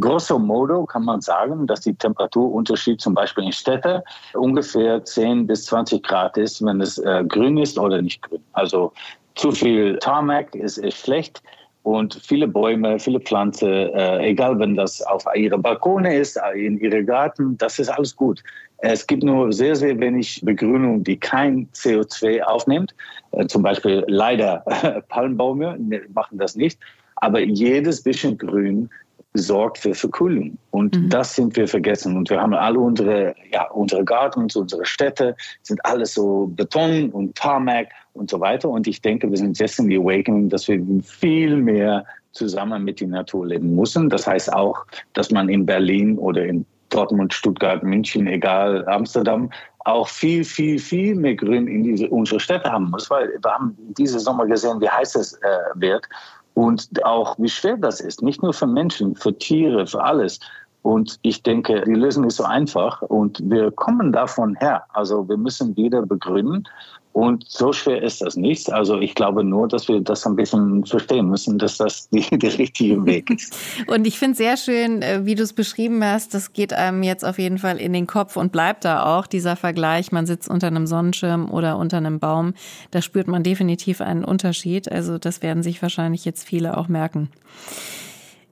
Grosso 0.00 0.38
modo 0.38 0.84
kann 0.86 1.04
man 1.04 1.20
sagen, 1.20 1.66
dass 1.66 1.80
die 1.80 1.94
Temperaturunterschied 1.94 3.00
zum 3.00 3.14
Beispiel 3.14 3.44
in 3.44 3.52
Städten 3.52 4.00
ungefähr 4.34 5.04
10 5.04 5.46
bis 5.46 5.66
20 5.66 6.02
Grad 6.02 6.36
ist, 6.36 6.64
wenn 6.64 6.80
es 6.80 6.98
äh, 6.98 7.24
grün 7.26 7.58
ist 7.58 7.78
oder 7.78 8.00
nicht 8.00 8.22
grün. 8.22 8.42
Also 8.52 8.92
zu 9.34 9.50
viel 9.50 9.98
Tarmac 9.98 10.54
ist, 10.54 10.78
ist 10.78 10.98
schlecht 10.98 11.42
und 11.82 12.14
viele 12.14 12.46
Bäume, 12.46 12.98
viele 12.98 13.20
Pflanzen, 13.20 13.68
äh, 13.68 14.28
egal 14.28 14.58
wenn 14.58 14.76
das 14.76 15.02
auf 15.02 15.24
ihre 15.34 15.58
Balkone 15.58 16.16
ist, 16.16 16.38
in 16.54 16.78
ihre 16.78 17.04
Garten, 17.04 17.58
das 17.58 17.78
ist 17.78 17.88
alles 17.88 18.14
gut. 18.14 18.42
Es 18.78 19.06
gibt 19.06 19.22
nur 19.22 19.52
sehr, 19.52 19.76
sehr 19.76 19.98
wenig 19.98 20.40
Begrünung, 20.44 21.04
die 21.04 21.16
kein 21.16 21.68
CO2 21.72 22.42
aufnimmt. 22.42 22.94
Äh, 23.32 23.46
zum 23.46 23.62
Beispiel 23.62 24.04
leider 24.06 24.64
Palmbäume 25.08 25.78
machen 26.14 26.38
das 26.38 26.56
nicht. 26.56 26.78
Aber 27.16 27.40
jedes 27.40 28.02
bisschen 28.02 28.36
Grün 28.36 28.90
sorgt 29.34 29.78
für 29.78 29.94
Verkühlung. 29.94 30.58
Und 30.70 30.96
mhm. 30.96 31.08
das 31.08 31.34
sind 31.34 31.56
wir 31.56 31.66
vergessen. 31.66 32.16
Und 32.16 32.28
wir 32.30 32.40
haben 32.40 32.54
alle 32.54 32.78
unsere, 32.78 33.34
ja, 33.52 33.70
unsere 33.70 34.04
Gardens, 34.04 34.56
unsere 34.56 34.84
Städte, 34.84 35.36
sind 35.62 35.84
alles 35.84 36.14
so 36.14 36.48
Beton 36.54 37.10
und 37.10 37.34
Tarmac 37.34 37.88
und 38.12 38.30
so 38.30 38.40
weiter. 38.40 38.68
Und 38.68 38.86
ich 38.86 39.00
denke, 39.00 39.30
wir 39.30 39.38
sind 39.38 39.58
jetzt 39.58 39.78
in 39.78 39.88
die 39.88 39.98
Awakening, 39.98 40.48
dass 40.48 40.68
wir 40.68 40.80
viel 41.02 41.56
mehr 41.56 42.04
zusammen 42.32 42.84
mit 42.84 43.00
der 43.00 43.08
Natur 43.08 43.46
leben 43.46 43.74
müssen. 43.74 44.10
Das 44.10 44.26
heißt 44.26 44.52
auch, 44.52 44.84
dass 45.14 45.30
man 45.30 45.48
in 45.48 45.64
Berlin 45.64 46.18
oder 46.18 46.44
in 46.44 46.66
Dortmund, 46.90 47.32
Stuttgart, 47.32 47.82
München, 47.82 48.26
egal, 48.26 48.86
Amsterdam, 48.86 49.50
auch 49.80 50.08
viel, 50.08 50.44
viel, 50.44 50.78
viel 50.78 51.14
mehr 51.14 51.34
Grün 51.34 51.66
in 51.66 51.82
diese, 51.82 52.08
unsere 52.08 52.38
Städte 52.38 52.70
haben 52.70 52.90
muss, 52.90 53.10
weil 53.10 53.30
wir 53.42 53.50
haben 53.50 53.76
diese 53.96 54.20
Sommer 54.20 54.46
gesehen, 54.46 54.80
wie 54.80 54.88
heiß 54.88 55.14
es 55.14 55.32
äh, 55.34 55.38
wird 55.74 56.06
und 56.54 57.04
auch 57.04 57.36
wie 57.38 57.48
schwer 57.48 57.76
das 57.76 58.00
ist, 58.00 58.22
nicht 58.22 58.42
nur 58.42 58.52
für 58.52 58.66
Menschen, 58.66 59.14
für 59.14 59.36
Tiere, 59.36 59.86
für 59.86 60.02
alles. 60.02 60.40
Und 60.82 61.18
ich 61.22 61.42
denke, 61.42 61.82
die 61.86 61.94
Lösung 61.94 62.24
ist 62.24 62.36
so 62.36 62.44
einfach 62.44 63.02
und 63.02 63.40
wir 63.48 63.70
kommen 63.70 64.12
davon 64.12 64.56
her. 64.56 64.84
Also 64.92 65.28
wir 65.28 65.36
müssen 65.36 65.76
wieder 65.76 66.02
begründen 66.02 66.64
und 67.12 67.44
so 67.46 67.74
schwer 67.74 68.02
ist 68.02 68.22
das 68.22 68.36
nicht. 68.36 68.72
Also 68.72 68.98
ich 68.98 69.14
glaube 69.14 69.44
nur, 69.44 69.68
dass 69.68 69.86
wir 69.86 70.00
das 70.00 70.26
ein 70.26 70.34
bisschen 70.34 70.86
verstehen 70.86 71.28
müssen, 71.28 71.58
dass 71.58 71.76
das 71.76 72.08
der 72.10 72.58
richtige 72.58 73.04
Weg 73.04 73.30
ist. 73.30 73.54
und 73.86 74.06
ich 74.06 74.18
finde 74.18 74.36
sehr 74.36 74.56
schön, 74.56 75.02
äh, 75.02 75.20
wie 75.24 75.34
du 75.34 75.42
es 75.42 75.52
beschrieben 75.52 76.02
hast. 76.02 76.32
Das 76.32 76.54
geht 76.54 76.72
einem 76.72 77.02
jetzt 77.02 77.24
auf 77.24 77.38
jeden 77.38 77.58
Fall 77.58 77.76
in 77.78 77.92
den 77.92 78.06
Kopf 78.06 78.36
und 78.36 78.50
bleibt 78.50 78.86
da 78.86 79.18
auch 79.18 79.26
dieser 79.26 79.56
Vergleich. 79.56 80.10
Man 80.10 80.24
sitzt 80.24 80.48
unter 80.48 80.68
einem 80.68 80.86
Sonnenschirm 80.86 81.50
oder 81.50 81.76
unter 81.76 81.98
einem 81.98 82.18
Baum. 82.18 82.54
Da 82.90 83.02
spürt 83.02 83.28
man 83.28 83.42
definitiv 83.42 84.00
einen 84.00 84.24
Unterschied. 84.24 84.90
Also 84.90 85.18
das 85.18 85.42
werden 85.42 85.62
sich 85.62 85.82
wahrscheinlich 85.82 86.24
jetzt 86.24 86.44
viele 86.44 86.78
auch 86.78 86.88
merken. 86.88 87.28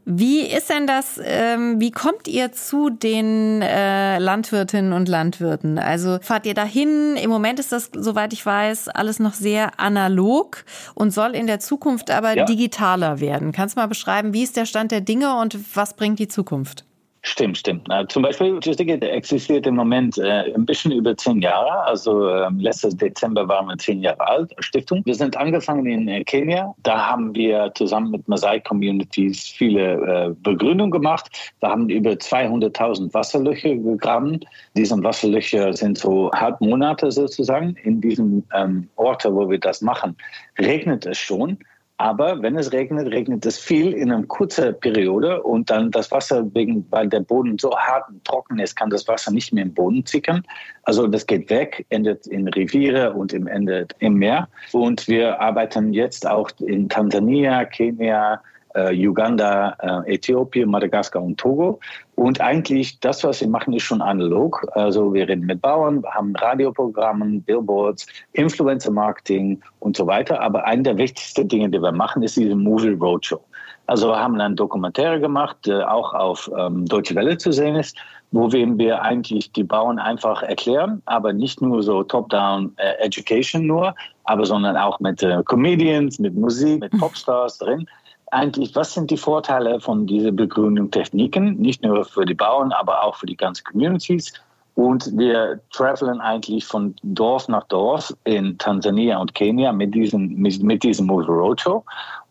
Wie 0.04 0.40
ist 0.40 0.70
denn 0.70 0.86
das, 0.86 1.20
ähm, 1.22 1.80
wie 1.80 1.90
kommt 1.90 2.26
ihr 2.26 2.52
zu 2.52 2.90
den 2.90 3.62
äh, 3.62 4.18
Landwirtinnen 4.18 4.92
und 4.92 5.08
Landwirten? 5.08 5.78
Also 5.78 6.18
fahrt 6.22 6.46
ihr 6.46 6.54
dahin? 6.54 7.16
Im 7.16 7.30
Moment 7.30 7.60
ist 7.60 7.72
das, 7.72 7.90
soweit 7.94 8.32
ich 8.32 8.44
weiß, 8.44 8.88
alles 8.88 9.18
noch 9.18 9.34
sehr 9.34 9.78
analog 9.78 10.64
und 10.94 11.12
soll 11.12 11.34
in 11.34 11.46
der 11.46 11.60
Zukunft 11.60 12.10
aber 12.10 12.36
ja. 12.36 12.44
digitaler 12.44 13.20
werden. 13.20 13.52
Kannst 13.52 13.76
du 13.76 13.80
mal 13.80 13.86
beschreiben, 13.86 14.32
wie 14.32 14.42
ist 14.42 14.56
der 14.56 14.66
Stand 14.66 14.90
der 14.90 15.00
Dinge 15.00 15.36
und 15.36 15.58
was 15.76 15.94
bringt 15.94 16.18
die 16.18 16.28
Zukunft? 16.28 16.84
Stimmt, 17.22 17.58
stimmt. 17.58 17.86
Zum 18.08 18.22
Beispiel 18.22 18.58
Justigate 18.62 19.10
existiert 19.10 19.66
im 19.66 19.76
Moment 19.76 20.16
äh, 20.16 20.54
ein 20.54 20.64
bisschen 20.64 20.90
über 20.92 21.14
zehn 21.14 21.42
Jahre. 21.42 21.84
Also 21.84 22.26
äh, 22.28 22.48
letztes 22.56 22.96
Dezember 22.96 23.46
waren 23.46 23.66
wir 23.66 23.76
zehn 23.76 24.00
Jahre 24.00 24.26
alt, 24.26 24.54
Stiftung. 24.60 25.02
Wir 25.04 25.14
sind 25.14 25.36
angefangen 25.36 25.84
in 25.84 26.08
äh, 26.08 26.24
Kenia. 26.24 26.74
Da 26.82 27.10
haben 27.10 27.34
wir 27.34 27.72
zusammen 27.74 28.12
mit 28.12 28.26
Maasai 28.26 28.60
Communities 28.60 29.48
viele 29.48 30.30
äh, 30.30 30.34
Begründungen 30.42 30.90
gemacht. 30.90 31.30
Wir 31.60 31.68
haben 31.68 31.90
über 31.90 32.12
200.000 32.12 33.12
Wasserlöcher 33.12 33.76
gegraben. 33.76 34.40
Diese 34.74 34.96
Wasserlöcher 35.02 35.74
sind 35.74 35.98
so 35.98 36.30
halb 36.32 36.58
Monate 36.62 37.12
sozusagen. 37.12 37.76
In 37.82 38.00
diesen 38.00 38.46
ähm, 38.54 38.88
Orten, 38.96 39.34
wo 39.34 39.50
wir 39.50 39.60
das 39.60 39.82
machen, 39.82 40.16
regnet 40.58 41.04
es 41.04 41.18
schon. 41.18 41.58
Aber 42.00 42.40
wenn 42.40 42.56
es 42.56 42.72
regnet, 42.72 43.12
regnet 43.12 43.44
es 43.44 43.58
viel 43.58 43.92
in 43.92 44.10
einer 44.10 44.24
kurzen 44.24 44.74
Periode 44.80 45.42
und 45.42 45.68
dann 45.68 45.90
das 45.90 46.10
Wasser, 46.10 46.46
wegen, 46.54 46.86
weil 46.88 47.06
der 47.10 47.20
Boden 47.20 47.58
so 47.58 47.76
hart 47.76 48.08
und 48.08 48.24
trocken 48.24 48.58
ist, 48.58 48.74
kann 48.74 48.88
das 48.88 49.06
Wasser 49.06 49.30
nicht 49.30 49.52
mehr 49.52 49.64
im 49.64 49.74
Boden 49.74 50.06
zickern. 50.06 50.42
Also 50.84 51.06
das 51.06 51.26
geht 51.26 51.50
weg, 51.50 51.84
endet 51.90 52.26
in 52.26 52.48
Reviere 52.48 53.12
und 53.12 53.34
im 53.34 53.46
endet 53.46 53.94
im 53.98 54.14
Meer. 54.14 54.48
Und 54.72 55.08
wir 55.08 55.42
arbeiten 55.42 55.92
jetzt 55.92 56.26
auch 56.26 56.50
in 56.60 56.88
Tansania, 56.88 57.66
Kenia, 57.66 58.40
Uganda, 58.74 59.76
äh, 59.80 60.14
Äthiopien, 60.14 60.70
Madagaskar 60.70 61.22
und 61.22 61.38
Togo. 61.38 61.80
Und 62.14 62.40
eigentlich 62.40 63.00
das, 63.00 63.24
was 63.24 63.40
wir 63.40 63.48
machen, 63.48 63.72
ist 63.72 63.82
schon 63.82 64.02
analog. 64.02 64.64
Also 64.72 65.12
wir 65.12 65.28
reden 65.28 65.46
mit 65.46 65.60
Bauern, 65.60 66.04
haben 66.10 66.36
Radioprogramme, 66.36 67.40
Billboards, 67.40 68.06
Influencer-Marketing 68.32 69.60
und 69.80 69.96
so 69.96 70.06
weiter. 70.06 70.40
Aber 70.40 70.64
eine 70.64 70.82
der 70.82 70.98
wichtigsten 70.98 71.48
Dinge, 71.48 71.70
die 71.70 71.82
wir 71.82 71.92
machen, 71.92 72.22
ist 72.22 72.36
diese 72.36 72.54
Movie 72.54 72.90
Roadshow. 72.90 73.40
Also 73.86 74.08
wir 74.08 74.20
haben 74.20 74.40
einen 74.40 74.54
Dokumentär 74.54 75.18
gemacht, 75.18 75.56
der 75.66 75.92
auch 75.92 76.14
auf 76.14 76.48
ähm, 76.56 76.86
Deutsche 76.86 77.16
Welle 77.16 77.36
zu 77.38 77.50
sehen 77.50 77.74
ist, 77.74 77.96
wo 78.30 78.52
wir 78.52 79.02
eigentlich 79.02 79.50
die 79.50 79.64
Bauern 79.64 79.98
einfach 79.98 80.44
erklären, 80.44 81.02
aber 81.06 81.32
nicht 81.32 81.60
nur 81.60 81.82
so 81.82 82.04
Top-Down 82.04 82.72
äh, 82.76 83.04
Education 83.04 83.66
nur, 83.66 83.96
aber 84.22 84.46
sondern 84.46 84.76
auch 84.76 85.00
mit 85.00 85.24
äh, 85.24 85.42
Comedians, 85.44 86.20
mit 86.20 86.34
Musik, 86.34 86.82
mit 86.82 86.92
Popstars 87.00 87.58
drin 87.58 87.84
eigentlich, 88.30 88.74
was 88.74 88.94
sind 88.94 89.10
die 89.10 89.16
Vorteile 89.16 89.80
von 89.80 90.06
diesen 90.06 90.36
Begrünungstechniken, 90.36 91.56
nicht 91.56 91.82
nur 91.82 92.04
für 92.04 92.24
die 92.24 92.34
Bauern, 92.34 92.72
aber 92.72 93.02
auch 93.02 93.16
für 93.16 93.26
die 93.26 93.36
ganzen 93.36 93.64
Communities. 93.64 94.32
Und 94.74 95.16
wir 95.18 95.60
traveln 95.72 96.20
eigentlich 96.20 96.64
von 96.64 96.94
Dorf 97.02 97.48
nach 97.48 97.64
Dorf 97.64 98.14
in 98.24 98.56
Tansania 98.56 99.18
und 99.18 99.34
Kenia 99.34 99.72
mit 99.72 99.94
diesem, 99.94 100.34
mit, 100.36 100.62
mit 100.62 100.82
diesem 100.82 101.06
Move 101.06 101.26
Roadshow. 101.26 101.84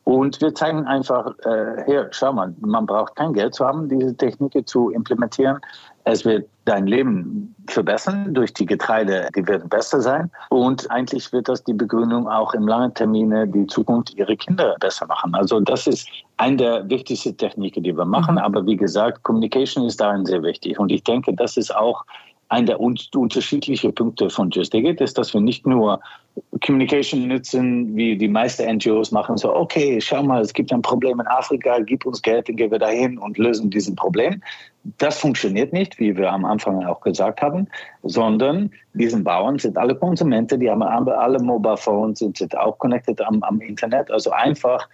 Und 0.10 0.42
wir 0.42 0.56
zeigen 0.56 0.88
einfach, 0.88 1.38
äh, 1.46 1.84
hier, 1.86 2.08
schau 2.10 2.34
mal, 2.34 2.52
man 2.62 2.88
braucht 2.88 3.16
kein 3.16 3.32
Geld 3.32 3.54
zu 3.54 3.64
haben, 3.64 3.88
diese 3.88 4.18
Techniken 4.18 4.66
zu 4.66 4.90
implementieren. 4.90 5.60
Es 6.04 6.26
wird 6.26 6.50
dein 6.66 6.88
Leben 6.88 7.54
verbessern 7.68 8.34
durch 8.34 8.52
die 8.56 8.66
Getreide, 8.66 9.30
die 9.36 9.48
werden 9.48 9.70
besser 9.70 10.02
sein. 10.02 10.32
Und 10.50 10.90
eigentlich 10.90 11.32
wird 11.32 11.48
das 11.48 11.64
die 11.64 11.74
Begründung 11.74 12.28
auch 12.28 12.56
im 12.56 12.68
langen 12.68 12.92
Termine 12.96 13.48
die 13.48 13.68
Zukunft 13.68 14.16
ihrer 14.16 14.36
Kinder 14.36 14.76
besser 14.80 15.06
machen. 15.06 15.36
Also 15.36 15.60
das 15.60 15.86
ist 15.86 16.10
eine 16.38 16.58
der 16.58 16.90
wichtigsten 16.90 17.38
Techniken, 17.38 17.84
die 17.84 17.96
wir 17.96 18.06
machen. 18.06 18.34
Mhm. 18.34 18.42
Aber 18.42 18.66
wie 18.66 18.78
gesagt, 18.78 19.22
Communication 19.22 19.86
ist 19.86 20.02
darin 20.02 20.26
sehr 20.26 20.42
wichtig. 20.42 20.80
Und 20.80 20.92
ich 20.92 21.04
denke, 21.04 21.36
das 21.36 21.56
ist 21.56 21.76
auch 21.76 22.04
ein 22.50 22.66
der 22.66 22.80
unterschiedlichen 22.80 23.94
Punkte 23.94 24.30
von 24.30 24.50
Just 24.50 24.74
Digit 24.74 25.00
ist, 25.02 25.18
dass 25.18 25.34
wir 25.34 25.42
nicht 25.42 25.68
nur 25.68 26.00
Communication 26.66 27.28
nutzen, 27.28 27.96
wie 27.96 28.18
die 28.18 28.28
meisten 28.28 28.76
NGOs 28.76 29.12
machen, 29.12 29.38
so, 29.38 29.54
okay, 29.56 30.00
schau 30.02 30.24
mal, 30.24 30.42
es 30.42 30.54
gibt 30.54 30.74
ein 30.74 30.82
Problem 30.82 31.20
in 31.20 31.28
Afrika, 31.28 31.80
gib 31.80 32.06
uns 32.06 32.22
Geld, 32.22 32.50
dann 32.50 32.56
gehen 32.56 32.72
wir 32.72 32.80
dahin 32.80 33.20
und 33.20 33.38
lösen 33.38 33.70
dieses 33.70 33.96
Problem. 33.96 34.42
Das 34.98 35.20
funktioniert 35.20 35.74
nicht, 35.74 36.00
wie 36.00 36.16
wir 36.18 36.32
am 36.32 36.46
Anfang 36.46 36.84
auch 36.86 37.02
gesagt 37.02 37.42
haben, 37.42 37.68
sondern 38.04 38.72
diese 38.94 39.22
Bauern 39.22 39.60
sind 39.60 39.78
alle 39.78 39.96
Konsumenten, 39.96 40.60
die 40.60 40.70
haben 40.70 40.82
alle 40.82 41.40
Mobile 41.40 41.78
Phones 41.78 42.22
und 42.22 42.38
sind 42.38 42.58
auch 42.58 42.80
connected 42.80 43.22
am, 43.22 43.44
am 43.44 43.62
Internet. 43.62 44.10
Also 44.10 44.32
einfach 44.32 44.88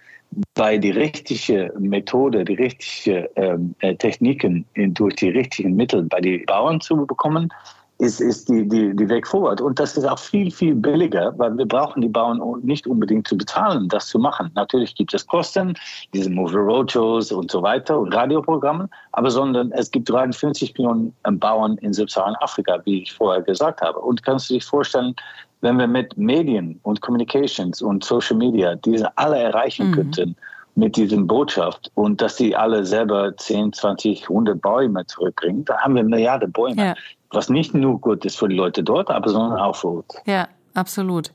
bei 0.54 0.78
die 0.78 0.90
richtige 0.90 1.72
Methode, 1.78 2.44
die 2.44 2.54
richtigen 2.54 3.26
ähm, 3.36 3.74
äh, 3.80 3.94
Techniken 3.94 4.66
durch 4.74 5.16
die 5.16 5.30
richtigen 5.30 5.74
Mittel 5.74 6.02
bei 6.04 6.20
den 6.20 6.44
Bauern 6.46 6.80
zu 6.80 7.06
bekommen, 7.06 7.52
ist, 7.98 8.20
ist 8.20 8.48
die, 8.48 8.68
die, 8.68 8.94
die 8.94 9.08
Weg 9.08 9.26
vorwärts. 9.26 9.62
Und 9.62 9.78
das 9.78 9.96
ist 9.96 10.04
auch 10.04 10.18
viel, 10.18 10.50
viel 10.50 10.74
billiger, 10.74 11.32
weil 11.38 11.56
wir 11.56 11.66
brauchen 11.66 12.02
die 12.02 12.08
Bauern 12.08 12.40
nicht 12.62 12.86
unbedingt 12.86 13.26
zu 13.26 13.38
bezahlen, 13.38 13.88
das 13.88 14.08
zu 14.08 14.18
machen. 14.18 14.50
Natürlich 14.54 14.94
gibt 14.94 15.14
es 15.14 15.26
Kosten, 15.26 15.74
diese 16.12 16.28
Movie 16.28 16.56
Roadshows 16.56 17.32
und 17.32 17.50
so 17.50 17.62
weiter 17.62 17.98
und 17.98 18.14
Radioprogramme, 18.14 18.88
aber 19.12 19.30
sondern 19.30 19.72
es 19.72 19.90
gibt 19.90 20.10
53 20.10 20.74
Millionen 20.76 21.14
Bauern 21.24 21.78
in 21.78 21.94
Subsaharan-Afrika, 21.94 22.80
wie 22.84 23.02
ich 23.02 23.12
vorher 23.12 23.42
gesagt 23.42 23.80
habe. 23.80 23.98
Und 23.98 24.22
kannst 24.22 24.50
du 24.50 24.54
dich 24.54 24.64
vorstellen, 24.64 25.14
wenn 25.60 25.78
wir 25.78 25.86
mit 25.86 26.16
Medien 26.16 26.78
und 26.82 27.00
Communications 27.00 27.82
und 27.82 28.04
Social 28.04 28.36
Media 28.36 28.74
diese 28.76 29.16
alle 29.16 29.38
erreichen 29.38 29.90
mhm. 29.90 29.94
könnten 29.94 30.36
mit 30.74 30.96
diesem 30.96 31.26
Botschaft 31.26 31.90
und 31.94 32.20
dass 32.20 32.36
die 32.36 32.54
alle 32.54 32.84
selber 32.84 33.34
10, 33.36 33.72
20, 33.72 34.22
100 34.24 34.60
Bäume 34.60 35.06
zurückbringen, 35.06 35.64
da 35.64 35.78
haben 35.78 35.94
wir 35.94 36.04
Milliarden 36.04 36.52
Bäume. 36.52 36.76
Ja. 36.76 36.94
Was 37.30 37.48
nicht 37.48 37.74
nur 37.74 38.00
gut 38.00 38.24
ist 38.24 38.38
für 38.38 38.48
die 38.48 38.54
Leute 38.54 38.84
dort, 38.84 39.10
aber 39.10 39.28
sondern 39.28 39.58
auch 39.58 39.74
für 39.74 39.88
uns. 39.88 40.14
Ja, 40.26 40.48
absolut. 40.74 41.32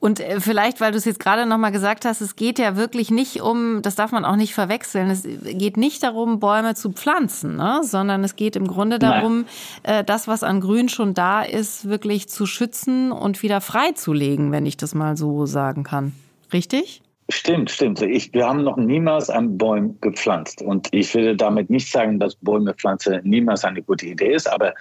Und 0.00 0.20
äh, 0.20 0.40
vielleicht, 0.40 0.80
weil 0.80 0.92
du 0.92 0.98
es 0.98 1.04
jetzt 1.04 1.20
gerade 1.20 1.46
nochmal 1.46 1.72
gesagt 1.72 2.04
hast, 2.04 2.20
es 2.20 2.36
geht 2.36 2.58
ja 2.58 2.76
wirklich 2.76 3.10
nicht 3.10 3.40
um, 3.40 3.82
das 3.82 3.94
darf 3.94 4.12
man 4.12 4.24
auch 4.24 4.36
nicht 4.36 4.54
verwechseln, 4.54 5.10
es 5.10 5.22
geht 5.24 5.76
nicht 5.76 6.02
darum, 6.02 6.40
Bäume 6.40 6.74
zu 6.74 6.92
pflanzen, 6.92 7.56
ne? 7.56 7.80
sondern 7.82 8.24
es 8.24 8.36
geht 8.36 8.56
im 8.56 8.66
Grunde 8.66 8.98
darum, 8.98 9.44
Nein. 9.84 10.00
Äh, 10.00 10.04
das, 10.04 10.28
was 10.28 10.42
an 10.42 10.60
Grün 10.60 10.88
schon 10.88 11.14
da 11.14 11.42
ist, 11.42 11.88
wirklich 11.88 12.28
zu 12.28 12.46
schützen 12.46 13.12
und 13.12 13.42
wieder 13.42 13.60
freizulegen, 13.60 14.52
wenn 14.52 14.66
ich 14.66 14.76
das 14.76 14.94
mal 14.94 15.16
so 15.16 15.46
sagen 15.46 15.84
kann. 15.84 16.12
Richtig? 16.52 17.02
Stimmt, 17.30 17.70
stimmt. 17.70 18.00
Ich, 18.00 18.32
wir 18.32 18.48
haben 18.48 18.64
noch 18.64 18.78
niemals 18.78 19.28
einen 19.28 19.58
Baum 19.58 20.00
gepflanzt. 20.00 20.62
Und 20.62 20.88
ich 20.92 21.14
würde 21.14 21.36
damit 21.36 21.68
nicht 21.68 21.90
sagen, 21.90 22.18
dass 22.18 22.34
Bäume 22.36 22.72
pflanzen 22.72 23.20
niemals 23.22 23.64
eine 23.64 23.82
gute 23.82 24.06
Idee 24.06 24.32
ist, 24.32 24.50
aber 24.50 24.72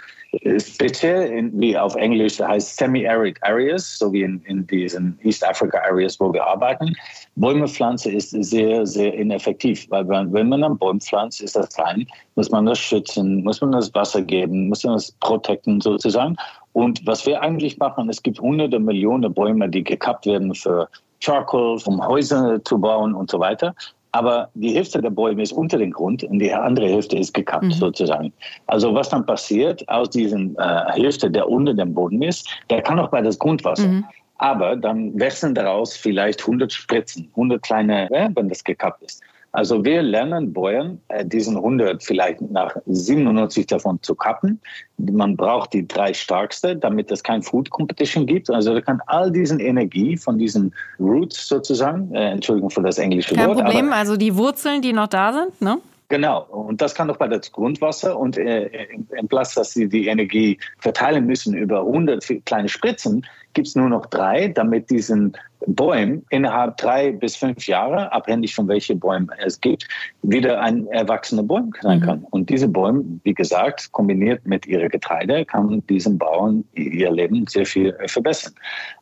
speziell 0.58 1.30
in, 1.30 1.60
wie 1.60 1.78
auf 1.78 1.96
Englisch 1.96 2.40
heißt 2.40 2.78
Semi-Arid 2.78 3.38
Areas, 3.44 4.00
so 4.00 4.14
wie 4.14 4.22
in, 4.22 4.42
in 4.46 4.66
diesen 4.66 5.20
East 5.24 5.46
Africa 5.46 5.80
Areas, 5.90 6.18
wo 6.22 6.32
wir 6.32 6.46
arbeiten, 6.46 6.96
Bäume 7.36 7.68
pflanzen 7.68 8.16
ist 8.16 8.30
sehr, 8.30 8.86
sehr 8.86 9.14
ineffektiv, 9.14 9.86
weil 9.90 10.08
wenn 10.08 10.48
man 10.48 10.64
einen 10.64 10.78
Baum 10.78 11.02
pflanzt, 11.02 11.42
ist 11.42 11.58
das 11.58 11.76
klein, 11.76 12.08
muss 12.36 12.50
man 12.50 12.66
das 12.66 12.80
schützen, 12.80 13.44
muss 13.44 13.60
man 13.60 13.74
das 13.74 13.94
Wasser 13.94 14.22
geben, 14.22 14.70
muss 14.70 14.86
man 14.86 14.94
das 14.94 15.12
protecten 15.20 15.82
sozusagen. 15.82 16.38
Und 16.72 17.06
was 17.06 17.26
wir 17.26 17.42
eigentlich 17.42 17.78
machen, 17.78 18.08
es 18.10 18.24
gibt 18.24 18.40
hunderte 18.40 18.80
Millionen 18.80 19.34
Bäume, 19.34 19.68
die 19.68 19.84
gekappt 19.84 20.28
werden 20.28 20.56
für 20.56 20.88
Charcoal, 21.20 21.80
um 21.86 22.06
Häuser 22.06 22.64
zu 22.64 22.78
bauen 22.78 23.14
und 23.14 23.30
so 23.30 23.40
weiter. 23.40 23.74
Aber 24.12 24.50
die 24.56 24.74
Hälfte 24.74 25.02
der 25.02 25.10
Bäume 25.10 25.44
ist 25.44 25.52
unter 25.52 25.78
dem 25.78 25.92
Grund 25.92 26.24
und 26.24 26.40
die 26.40 26.52
andere 26.52 26.88
Hälfte 26.88 27.18
ist 27.18 27.34
gekappt 27.34 27.66
mhm. 27.66 27.72
sozusagen. 27.72 28.34
Also 28.68 28.94
was 28.94 29.10
dann 29.10 29.26
passiert 29.26 29.88
aus 29.90 30.10
diesen 30.10 30.58
äh, 30.58 30.92
Hälfte, 30.94 31.30
der 31.30 31.48
unter 31.48 31.74
dem 31.74 31.94
Boden 31.94 32.22
ist, 32.22 32.50
der 32.70 32.82
kann 32.82 33.00
auch 33.00 33.10
bei 33.10 33.22
das 33.22 33.38
Grundwasser. 33.38 33.88
Mhm. 33.88 34.06
Aber 34.40 34.76
dann 34.76 35.18
wechseln 35.20 35.56
daraus 35.56 35.96
vielleicht 35.96 36.42
100 36.42 36.72
Spritzen, 36.72 37.28
100 37.32 37.62
kleine, 37.62 38.10
äh, 38.12 38.30
wenn 38.34 38.50
das 38.50 38.64
gekappt 38.64 39.04
ist. 39.04 39.22
Also 39.58 39.84
wir 39.84 40.04
lernen 40.04 40.54
Bäuern, 40.54 41.02
äh, 41.08 41.26
diesen 41.26 41.56
100 41.56 42.04
vielleicht 42.04 42.42
nach 42.42 42.76
97 42.86 43.66
davon 43.66 44.00
zu 44.04 44.14
kappen. 44.14 44.62
Man 45.00 45.36
braucht 45.36 45.74
die 45.74 45.88
drei 45.88 46.14
stärkste, 46.14 46.76
damit 46.76 47.10
es 47.10 47.24
kein 47.24 47.42
Food 47.42 47.72
Competition 47.72 48.28
gibt. 48.28 48.52
Also 48.52 48.76
da 48.76 48.82
kann 48.82 49.02
all 49.08 49.32
diesen 49.32 49.60
Energie 49.60 50.16
von 50.16 50.38
diesen 50.38 50.76
Roots 51.00 51.48
sozusagen, 51.48 52.14
äh, 52.14 52.34
Entschuldigung 52.34 52.70
für 52.70 52.84
das 52.84 53.00
englische 53.00 53.34
kein 53.34 53.48
Wort. 53.48 53.58
Kein 53.58 53.66
Problem, 53.66 53.94
also 53.94 54.16
die 54.16 54.36
Wurzeln, 54.36 54.84
die 54.84 54.94
noch 54.94 55.08
da 55.08 55.34
sind, 55.34 55.60
ne? 55.60 55.80
Genau, 56.10 56.44
und 56.44 56.80
das 56.80 56.94
kann 56.94 57.08
doch 57.08 57.18
bei 57.18 57.28
das 57.28 57.52
Grundwasser 57.52 58.18
und 58.18 58.38
äh, 58.38 58.70
im 59.18 59.28
Platz, 59.28 59.56
dass 59.56 59.72
sie 59.72 59.90
die 59.90 60.08
Energie 60.08 60.60
verteilen 60.78 61.26
müssen 61.26 61.56
über 61.56 61.80
100 61.80 62.46
kleine 62.46 62.70
Spritzen, 62.70 63.26
gibt 63.54 63.68
es 63.68 63.76
nur 63.76 63.90
noch 63.90 64.06
drei, 64.06 64.50
damit 64.50 64.92
diesen 64.92 65.36
Bäumen 65.66 66.26
innerhalb 66.30 66.78
drei 66.78 67.12
bis 67.12 67.36
fünf 67.36 67.68
Jahre, 67.68 68.12
abhängig 68.12 68.54
von 68.54 68.68
welchen 68.68 69.00
Bäumen 69.00 69.30
es 69.44 69.60
gibt, 69.60 69.88
wieder 70.22 70.62
ein 70.62 70.88
erwachsener 70.88 71.44
Baum 71.44 71.74
sein 71.82 72.00
mhm. 72.00 72.04
kann. 72.04 72.20
Mhm. 72.20 72.28
Und 72.32 72.50
diese 72.50 72.68
Bäume, 72.68 73.04
wie 73.24 73.34
gesagt, 73.34 73.92
kombiniert 73.92 74.46
mit 74.46 74.66
ihrem 74.66 74.90
Getreide, 74.90 75.46
kann 75.46 75.84
diesen 75.88 76.18
Bauern 76.18 76.64
ihr 76.74 77.12
Leben 77.12 77.46
sehr 77.48 77.66
viel 77.66 77.98
verbessern. 78.08 78.54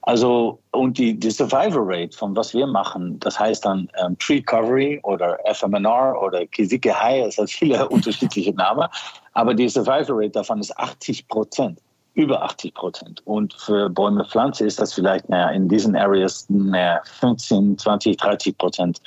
Also, 0.04 0.60
und 0.72 0.98
die, 0.98 1.18
die 1.18 1.32
Survival 1.32 1.84
Rate 1.84 2.16
von 2.16 2.36
was 2.36 2.54
wir 2.54 2.68
machen, 2.68 3.20
das 3.20 3.40
heißt 3.40 3.66
dann 3.66 3.90
ähm, 4.04 4.18
Tree 4.20 4.42
Covery 4.42 5.00
oder 5.04 5.38
FMNR 5.52 6.22
oder 6.22 6.46
Kisike 6.48 6.94
High, 6.94 7.28
es 7.28 7.38
hat 7.38 7.50
viele 7.50 7.88
unterschiedliche 7.90 8.54
Namen, 8.54 8.88
aber 9.34 9.54
die 9.54 9.68
Survival 9.68 10.24
Rate 10.24 10.32
davon 10.32 10.60
ist 10.60 10.78
80 10.78 11.28
Prozent 11.28 11.80
über 12.16 12.42
80 12.44 12.74
Prozent. 12.74 13.22
Und 13.26 13.54
für 13.54 13.90
Bäume, 13.90 14.26
Pflanze 14.26 14.66
ist 14.66 14.80
das 14.80 14.94
vielleicht 14.94 15.30
naja, 15.30 15.50
in 15.50 15.68
diesen 15.68 15.96
Areas 15.96 16.46
naja, 16.50 17.02
15, 17.20 17.78
20, 17.78 18.18
30 18.18 18.58
Prozent 18.58 19.02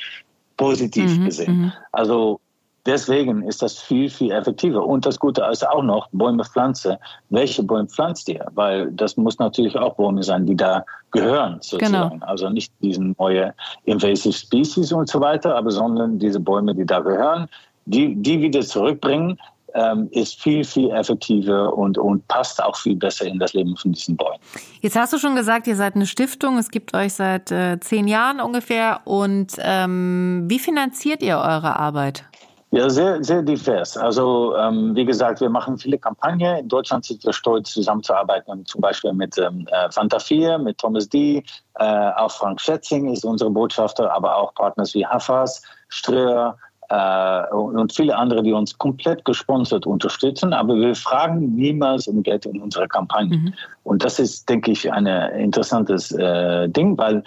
positiv 0.57 1.18
mhm, 1.18 1.25
gesehen. 1.25 1.57
Mhm. 1.57 1.73
Also 1.92 2.38
deswegen 2.85 3.42
ist 3.42 3.62
das 3.62 3.79
viel, 3.79 4.11
viel 4.11 4.31
effektiver. 4.31 4.85
Und 4.85 5.07
das 5.07 5.18
Gute 5.18 5.42
ist 5.51 5.66
auch 5.66 5.83
noch, 5.83 6.09
Bäume, 6.12 6.44
Pflanze. 6.44 6.99
Welche 7.31 7.62
Bäume 7.62 7.88
pflanzt 7.88 8.29
ihr? 8.29 8.47
Weil 8.55 8.92
das 8.92 9.16
muss 9.16 9.38
natürlich 9.38 9.77
auch 9.77 9.94
Bäume 9.97 10.23
sein, 10.23 10.44
die 10.44 10.57
da 10.57 10.85
gehören, 11.11 11.59
sozusagen. 11.62 12.21
Genau. 12.21 12.27
Also 12.27 12.51
nicht 12.51 12.73
diesen 12.83 13.14
neue 13.18 13.55
Invasive 13.85 14.35
Species 14.35 14.92
und 14.92 15.09
so 15.09 15.21
weiter, 15.21 15.57
aber 15.57 15.71
sondern 15.71 16.18
diese 16.18 16.40
Bäume, 16.40 16.75
die 16.75 16.85
da 16.85 17.01
gehören, 17.01 17.49
die, 17.87 18.14
die 18.16 18.42
wieder 18.42 18.61
zurückbringen 18.61 19.38
ähm, 19.74 20.09
ist 20.11 20.40
viel, 20.40 20.64
viel 20.64 20.90
effektiver 20.90 21.76
und, 21.76 21.98
und 21.98 22.26
passt 22.28 22.62
auch 22.62 22.76
viel 22.76 22.96
besser 22.96 23.26
in 23.26 23.38
das 23.38 23.52
Leben 23.52 23.76
von 23.76 23.92
diesen 23.92 24.16
Bäumen. 24.16 24.38
Jetzt 24.81 24.96
hast 24.96 25.12
du 25.12 25.18
schon 25.18 25.37
gesagt, 25.37 25.66
ihr 25.66 25.76
seid 25.76 25.94
eine 25.94 26.07
Stiftung, 26.07 26.59
es 26.59 26.70
gibt 26.70 26.94
euch 26.94 27.14
seit 27.14 27.50
äh, 27.50 27.78
zehn 27.81 28.09
Jahren 28.09 28.40
ungefähr. 28.40 29.00
Und 29.04 29.52
ähm, 29.59 30.44
wie 30.46 30.59
finanziert 30.59 31.22
ihr 31.22 31.37
eure 31.37 31.76
Arbeit? 31.76 32.24
Ja, 32.70 32.90
sehr, 32.90 33.24
sehr 33.24 33.42
divers. 33.42 33.96
Also 33.96 34.54
ähm, 34.57 34.94
wie 34.94 35.07
gesagt, 35.07 35.40
wir 35.40 35.48
machen 35.48 35.78
viele 35.78 35.96
Kampagnen. 35.96 36.59
In 36.59 36.68
Deutschland 36.68 37.02
sind 37.07 37.24
wir 37.24 37.33
stolz, 37.33 37.72
zusammenzuarbeiten, 37.72 38.66
zum 38.66 38.83
Beispiel 38.83 39.14
mit 39.14 39.38
ähm, 39.38 39.66
äh, 39.70 39.90
Fanta 39.90 40.18
4, 40.18 40.59
mit 40.59 40.76
Thomas 40.76 41.09
D., 41.09 41.42
äh, 41.78 42.11
auch 42.16 42.31
Frank 42.31 42.61
Schätzing 42.61 43.11
ist 43.11 43.24
unsere 43.24 43.50
Botschafter, 43.50 44.12
aber 44.12 44.37
auch 44.37 44.52
Partners 44.54 44.92
wie 44.94 45.07
Hafas, 45.07 45.62
Ströer, 45.88 46.59
äh, 46.88 47.55
und 47.55 47.92
viele 47.92 48.16
andere, 48.16 48.42
die 48.42 48.53
uns 48.53 48.77
komplett 48.79 49.24
gesponsert 49.24 49.87
unterstützen, 49.87 50.53
aber 50.53 50.77
wir 50.77 50.94
fragen 50.94 51.55
niemals 51.55 52.09
um 52.09 52.22
Geld 52.22 52.46
in 52.46 52.61
unserer 52.61 52.88
Kampagne. 52.88 53.37
Mhm. 53.37 53.55
Und 53.85 54.05
das 54.05 54.18
ist, 54.18 54.48
denke 54.48 54.70
ich, 54.70 54.90
ein 54.90 55.07
interessantes 55.07 56.12
äh, 56.12 56.68
Ding, 56.68 56.96
weil 56.96 57.22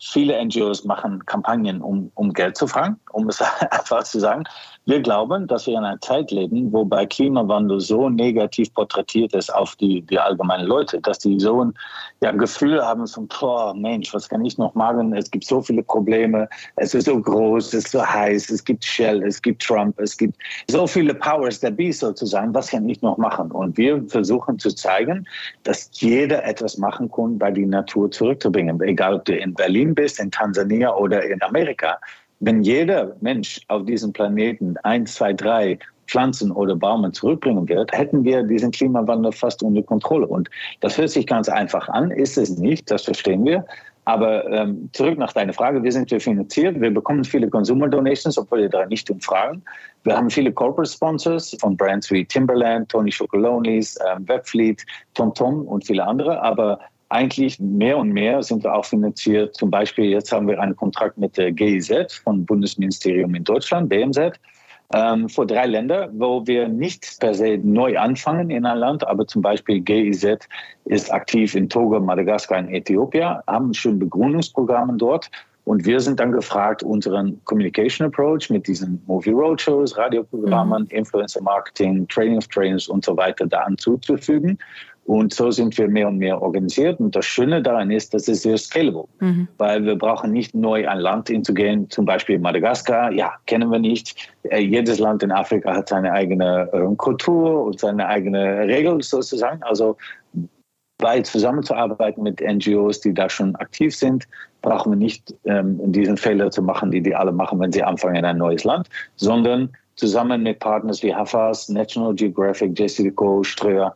viele 0.00 0.44
NGOs 0.44 0.84
machen 0.84 1.24
Kampagnen, 1.24 1.80
um, 1.80 2.10
um 2.14 2.32
Geld 2.32 2.56
zu 2.56 2.66
fragen, 2.66 2.98
um 3.12 3.28
es 3.28 3.40
einfach 3.70 4.02
zu 4.04 4.20
sagen. 4.20 4.44
Wir 4.88 5.02
glauben, 5.02 5.48
dass 5.48 5.66
wir 5.66 5.76
in 5.76 5.84
einer 5.84 6.00
Zeit 6.00 6.30
leben, 6.30 6.72
wo 6.72 6.84
bei 6.84 7.06
Klimawandel 7.06 7.80
so 7.80 8.08
negativ 8.08 8.72
porträtiert 8.72 9.34
ist 9.34 9.52
auf 9.52 9.74
die, 9.74 10.02
die 10.02 10.16
allgemeinen 10.16 10.64
Leute, 10.64 11.00
dass 11.00 11.18
die 11.18 11.40
so 11.40 11.64
ein 11.64 11.74
ja, 12.22 12.30
Gefühl 12.30 12.80
haben 12.80 13.04
von, 13.08 13.26
boah, 13.26 13.74
Mensch, 13.74 14.14
was 14.14 14.28
kann 14.28 14.44
ich 14.44 14.58
noch 14.58 14.76
machen? 14.76 15.12
Es 15.12 15.28
gibt 15.28 15.44
so 15.44 15.60
viele 15.60 15.82
Probleme, 15.82 16.48
es 16.76 16.94
ist 16.94 17.06
so 17.06 17.20
groß, 17.20 17.66
es 17.74 17.86
ist 17.86 17.90
so 17.90 18.06
heiß, 18.06 18.48
es 18.48 18.64
gibt 18.64 18.84
Shell, 18.84 19.24
es 19.24 19.42
gibt 19.42 19.60
Trump, 19.60 19.98
es 19.98 20.16
gibt 20.16 20.36
so 20.70 20.86
viele 20.86 21.14
Powers 21.14 21.58
der 21.58 21.72
Beast 21.72 21.98
sozusagen, 21.98 22.54
was 22.54 22.70
kann 22.70 22.88
ich 22.88 23.02
noch 23.02 23.16
machen? 23.16 23.50
Und 23.50 23.76
wir 23.76 24.00
versuchen 24.06 24.56
zu 24.60 24.72
zeigen, 24.72 25.26
dass 25.64 25.90
jeder 25.94 26.44
etwas 26.44 26.78
machen 26.78 27.10
kann, 27.10 27.40
bei 27.40 27.50
die 27.50 27.66
Natur 27.66 28.08
zurückzubringen. 28.12 28.80
Egal, 28.82 29.14
ob 29.14 29.24
du 29.24 29.36
in 29.36 29.52
Berlin 29.52 29.96
bist, 29.96 30.20
in 30.20 30.30
Tansania 30.30 30.94
oder 30.94 31.24
in 31.24 31.42
Amerika. 31.42 31.98
Wenn 32.40 32.62
jeder 32.62 33.16
Mensch 33.20 33.60
auf 33.68 33.84
diesem 33.84 34.12
Planeten 34.12 34.76
eins, 34.82 35.14
zwei, 35.14 35.32
drei 35.32 35.78
Pflanzen 36.06 36.52
oder 36.52 36.76
Bäume 36.76 37.12
zurückbringen 37.12 37.68
wird, 37.68 37.92
hätten 37.92 38.24
wir 38.24 38.42
diesen 38.42 38.70
Klimawandel 38.70 39.32
fast 39.32 39.62
unter 39.62 39.82
Kontrolle. 39.82 40.26
Und 40.26 40.48
das 40.80 40.96
hört 40.98 41.10
sich 41.10 41.26
ganz 41.26 41.48
einfach 41.48 41.88
an, 41.88 42.10
ist 42.10 42.38
es 42.38 42.58
nicht, 42.58 42.90
das 42.90 43.04
verstehen 43.04 43.44
wir. 43.44 43.64
Aber 44.04 44.48
ähm, 44.52 44.88
zurück 44.92 45.18
nach 45.18 45.32
deiner 45.32 45.52
Frage, 45.52 45.82
wir 45.82 45.90
sind 45.90 46.08
wir 46.12 46.20
finanziert, 46.20 46.80
wir 46.80 46.92
bekommen 46.94 47.24
viele 47.24 47.48
Consumer 47.48 47.88
Donations, 47.88 48.38
obwohl 48.38 48.60
wir 48.60 48.68
da 48.68 48.86
nicht 48.86 49.10
umfragen. 49.10 49.64
Wir 50.04 50.16
haben 50.16 50.30
viele 50.30 50.52
Corporate 50.52 50.88
Sponsors 50.88 51.56
von 51.58 51.76
Brands 51.76 52.08
wie 52.12 52.24
Timberland, 52.24 52.88
Tony 52.88 53.10
Chocolonis, 53.10 53.98
ähm, 54.08 54.28
Webfleet, 54.28 54.86
TomTom 55.14 55.66
und 55.66 55.84
viele 55.84 56.06
andere. 56.06 56.40
Aber 56.40 56.78
eigentlich 57.08 57.60
mehr 57.60 57.98
und 57.98 58.10
mehr 58.10 58.42
sind 58.42 58.64
wir 58.64 58.74
auch 58.74 58.84
finanziert. 58.84 59.54
Zum 59.54 59.70
Beispiel 59.70 60.06
jetzt 60.06 60.32
haben 60.32 60.48
wir 60.48 60.60
einen 60.60 60.76
Kontrakt 60.76 61.18
mit 61.18 61.36
der 61.36 61.52
GIZ 61.52 62.14
vom 62.24 62.44
Bundesministerium 62.44 63.34
in 63.34 63.44
Deutschland, 63.44 63.88
BMZ, 63.88 64.32
ähm, 64.92 65.28
für 65.28 65.46
drei 65.46 65.66
Länder, 65.66 66.10
wo 66.12 66.46
wir 66.46 66.68
nicht 66.68 67.18
per 67.20 67.34
se 67.34 67.58
neu 67.62 67.98
anfangen 67.98 68.50
in 68.50 68.64
ein 68.66 68.78
Land, 68.78 69.06
aber 69.06 69.26
zum 69.26 69.42
Beispiel 69.42 69.80
GIZ 69.80 70.48
ist 70.84 71.12
aktiv 71.12 71.54
in 71.54 71.68
Togo, 71.68 71.98
Madagaskar 72.00 72.58
und 72.58 72.68
Äthiopien, 72.68 73.38
haben 73.46 73.74
schon 73.74 73.98
Begründungsprogramme 73.98 74.96
dort. 74.96 75.30
Und 75.64 75.84
wir 75.84 75.98
sind 75.98 76.20
dann 76.20 76.30
gefragt, 76.30 76.84
unseren 76.84 77.44
Communication 77.44 78.06
Approach 78.06 78.48
mit 78.50 78.68
diesen 78.68 79.02
Movie 79.08 79.32
Roadshows, 79.32 79.98
Radioprogrammen, 79.98 80.84
mhm. 80.84 80.90
Influencer 80.90 81.42
Marketing, 81.42 82.06
Training 82.06 82.38
of 82.38 82.46
Trainers 82.46 82.86
und 82.86 83.04
so 83.04 83.16
weiter 83.16 83.46
da 83.46 83.62
anzuzufügen. 83.62 84.58
Und 85.06 85.32
so 85.32 85.52
sind 85.52 85.78
wir 85.78 85.88
mehr 85.88 86.08
und 86.08 86.18
mehr 86.18 86.42
organisiert. 86.42 86.98
Und 86.98 87.14
das 87.14 87.24
Schöne 87.24 87.62
daran 87.62 87.90
ist, 87.92 88.12
dass 88.12 88.26
es 88.26 88.42
sehr 88.42 88.58
scalable, 88.58 89.04
mhm. 89.20 89.46
weil 89.56 89.84
wir 89.84 89.96
brauchen 89.96 90.32
nicht 90.32 90.54
neu 90.54 90.88
ein 90.88 90.98
Land 90.98 91.28
hinzugehen, 91.28 91.88
zum 91.90 92.04
Beispiel 92.04 92.40
Madagaskar, 92.40 93.12
ja, 93.12 93.32
kennen 93.46 93.70
wir 93.70 93.78
nicht. 93.78 94.32
Äh, 94.42 94.60
jedes 94.60 94.98
Land 94.98 95.22
in 95.22 95.30
Afrika 95.30 95.74
hat 95.74 95.88
seine 95.88 96.12
eigene 96.12 96.68
äh, 96.72 96.94
Kultur 96.96 97.64
und 97.64 97.78
seine 97.78 98.06
eigene 98.06 98.66
Regel 98.66 99.00
sozusagen. 99.00 99.62
Also 99.62 99.96
bei 100.98 101.20
zusammenzuarbeiten 101.20 102.22
mit 102.22 102.40
NGOs, 102.40 103.00
die 103.00 103.14
da 103.14 103.28
schon 103.28 103.54
aktiv 103.56 103.94
sind, 103.94 104.26
brauchen 104.62 104.92
wir 104.92 104.96
nicht 104.96 105.34
ähm, 105.44 105.78
diesen 105.92 106.16
Fehler 106.16 106.50
zu 106.50 106.62
machen, 106.62 106.90
die 106.90 107.02
die 107.02 107.14
alle 107.14 107.32
machen, 107.32 107.60
wenn 107.60 107.70
sie 107.70 107.82
anfangen 107.82 108.16
in 108.16 108.24
ein 108.24 108.38
neues 108.38 108.64
Land, 108.64 108.88
sondern 109.14 109.70
zusammen 109.94 110.42
mit 110.42 110.58
Partners 110.58 111.02
wie 111.02 111.14
Hafas, 111.14 111.68
National 111.68 112.14
Geographic, 112.14 112.78
JCDecaux, 112.78 113.46
Ströer, 113.46 113.94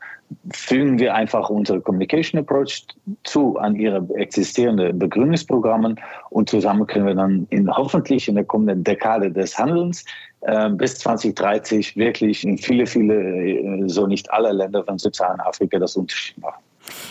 fügen 0.52 0.98
wir 0.98 1.14
einfach 1.14 1.50
unsere 1.50 1.80
Communication 1.80 2.40
Approach 2.40 2.86
zu 3.24 3.58
an 3.58 3.76
ihre 3.76 4.06
existierenden 4.14 4.98
Begründungsprogrammen 4.98 6.00
und 6.30 6.48
zusammen 6.48 6.86
können 6.86 7.06
wir 7.06 7.14
dann 7.14 7.46
in, 7.50 7.68
hoffentlich 7.74 8.28
in 8.28 8.36
der 8.36 8.44
kommenden 8.44 8.84
Dekade 8.84 9.30
des 9.30 9.58
Handelns 9.58 10.04
äh, 10.42 10.70
bis 10.70 10.96
2030 10.98 11.96
wirklich 11.96 12.44
in 12.44 12.58
viele, 12.58 12.86
viele, 12.86 13.14
äh, 13.14 13.88
so 13.88 14.06
nicht 14.06 14.30
alle 14.30 14.52
Länder 14.52 14.84
von 14.84 14.98
Subsaharan-Afrika 14.98 15.78
das 15.78 15.96
Unterschied 15.96 16.38
machen. 16.38 16.62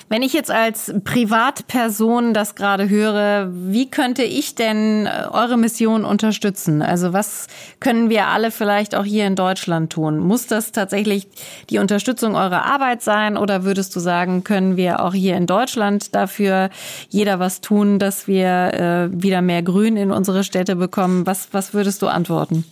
Wenn 0.09 0.21
ich 0.21 0.33
jetzt 0.33 0.51
als 0.51 0.93
Privatperson 1.03 2.33
das 2.33 2.55
gerade 2.55 2.89
höre, 2.89 3.49
wie 3.51 3.89
könnte 3.89 4.23
ich 4.23 4.55
denn 4.55 5.05
äh, 5.05 5.27
eure 5.31 5.57
Mission 5.57 6.05
unterstützen? 6.05 6.81
Also 6.81 7.13
was 7.13 7.47
können 7.79 8.09
wir 8.09 8.27
alle 8.27 8.51
vielleicht 8.51 8.95
auch 8.95 9.05
hier 9.05 9.27
in 9.27 9.35
Deutschland 9.35 9.91
tun? 9.91 10.19
Muss 10.19 10.47
das 10.47 10.71
tatsächlich 10.71 11.27
die 11.69 11.79
Unterstützung 11.79 12.35
eurer 12.35 12.65
Arbeit 12.65 13.01
sein 13.01 13.37
oder 13.37 13.63
würdest 13.63 13.95
du 13.95 13.99
sagen, 13.99 14.43
können 14.43 14.77
wir 14.77 15.03
auch 15.03 15.13
hier 15.13 15.35
in 15.35 15.45
Deutschland 15.45 16.15
dafür 16.15 16.69
jeder 17.09 17.39
was 17.39 17.61
tun, 17.61 17.99
dass 17.99 18.27
wir 18.27 18.73
äh, 18.73 19.09
wieder 19.11 19.41
mehr 19.41 19.63
Grün 19.63 19.97
in 19.97 20.11
unsere 20.11 20.43
Städte 20.43 20.75
bekommen? 20.75 21.25
Was, 21.25 21.49
was 21.51 21.73
würdest 21.73 22.01
du 22.01 22.07
antworten? 22.07 22.65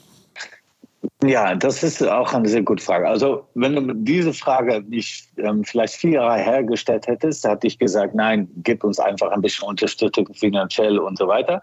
Ja, 1.23 1.55
das 1.55 1.83
ist 1.83 2.01
auch 2.01 2.33
eine 2.33 2.47
sehr 2.47 2.63
gute 2.63 2.83
Frage. 2.83 3.07
Also, 3.07 3.47
wenn 3.53 3.75
du 3.75 3.93
diese 3.93 4.33
Frage 4.33 4.83
nicht 4.87 5.27
ähm, 5.37 5.63
vielleicht 5.63 5.95
vier 5.95 6.11
Jahre 6.13 6.39
hergestellt 6.39 7.07
hättest, 7.07 7.47
hätte 7.47 7.67
ich 7.67 7.77
gesagt, 7.77 8.15
nein, 8.15 8.47
gib 8.63 8.83
uns 8.83 8.99
einfach 8.99 9.31
ein 9.31 9.41
bisschen 9.41 9.67
Unterstützung 9.67 10.27
finanziell 10.33 10.97
und 10.99 11.17
so 11.17 11.27
weiter. 11.27 11.61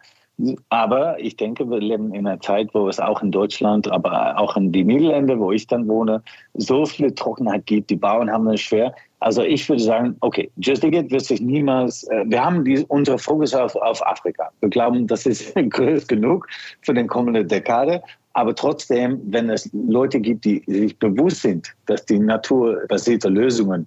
Aber 0.69 1.19
ich 1.21 1.37
denke, 1.37 1.69
wir 1.71 1.79
leben 1.79 2.13
in 2.13 2.27
einer 2.27 2.41
Zeit, 2.41 2.69
wo 2.75 2.89
es 2.89 2.99
auch 2.99 3.23
in 3.23 3.31
Deutschland, 3.31 3.91
aber 3.91 4.37
auch 4.37 4.57
in 4.57 4.73
den 4.73 4.89
Niederlanden, 4.89 5.39
wo 5.39 5.53
ich 5.53 5.67
dann 5.69 5.87
wohne, 5.87 6.23
so 6.55 6.85
viel 6.85 7.13
Trockenheit 7.13 7.67
gibt. 7.67 7.91
Die 7.91 7.97
Bauern 7.97 8.31
haben 8.31 8.49
es 8.49 8.61
schwer. 8.61 8.93
Also 9.21 9.43
ich 9.43 9.69
würde 9.69 9.83
sagen, 9.83 10.17
okay, 10.21 10.51
Just 10.57 10.83
Digit 10.83 11.11
wird 11.13 11.25
sich 11.25 11.41
niemals, 11.41 12.03
äh, 12.09 12.25
wir 12.27 12.45
haben 12.45 12.65
die, 12.65 12.85
unsere 12.89 13.19
Fokus 13.19 13.55
auf, 13.55 13.77
auf 13.77 14.05
Afrika. 14.05 14.51
Wir 14.61 14.69
glauben, 14.69 15.07
das 15.07 15.25
ist 15.25 15.55
groß 15.71 16.09
genug 16.09 16.49
für 16.83 16.95
den 16.95 17.07
kommenden 17.07 17.47
Dekade. 17.47 18.03
Aber 18.35 18.55
trotzdem, 18.55 19.21
wenn 19.27 19.49
es 19.49 19.71
Leute 19.73 20.21
gibt, 20.21 20.45
die 20.45 20.63
sich 20.67 20.99
bewusst 20.99 21.43
sind, 21.43 21.73
dass 21.87 22.05
die 22.05 22.19
naturbasierte 22.19 23.29
Lösungen 23.29 23.87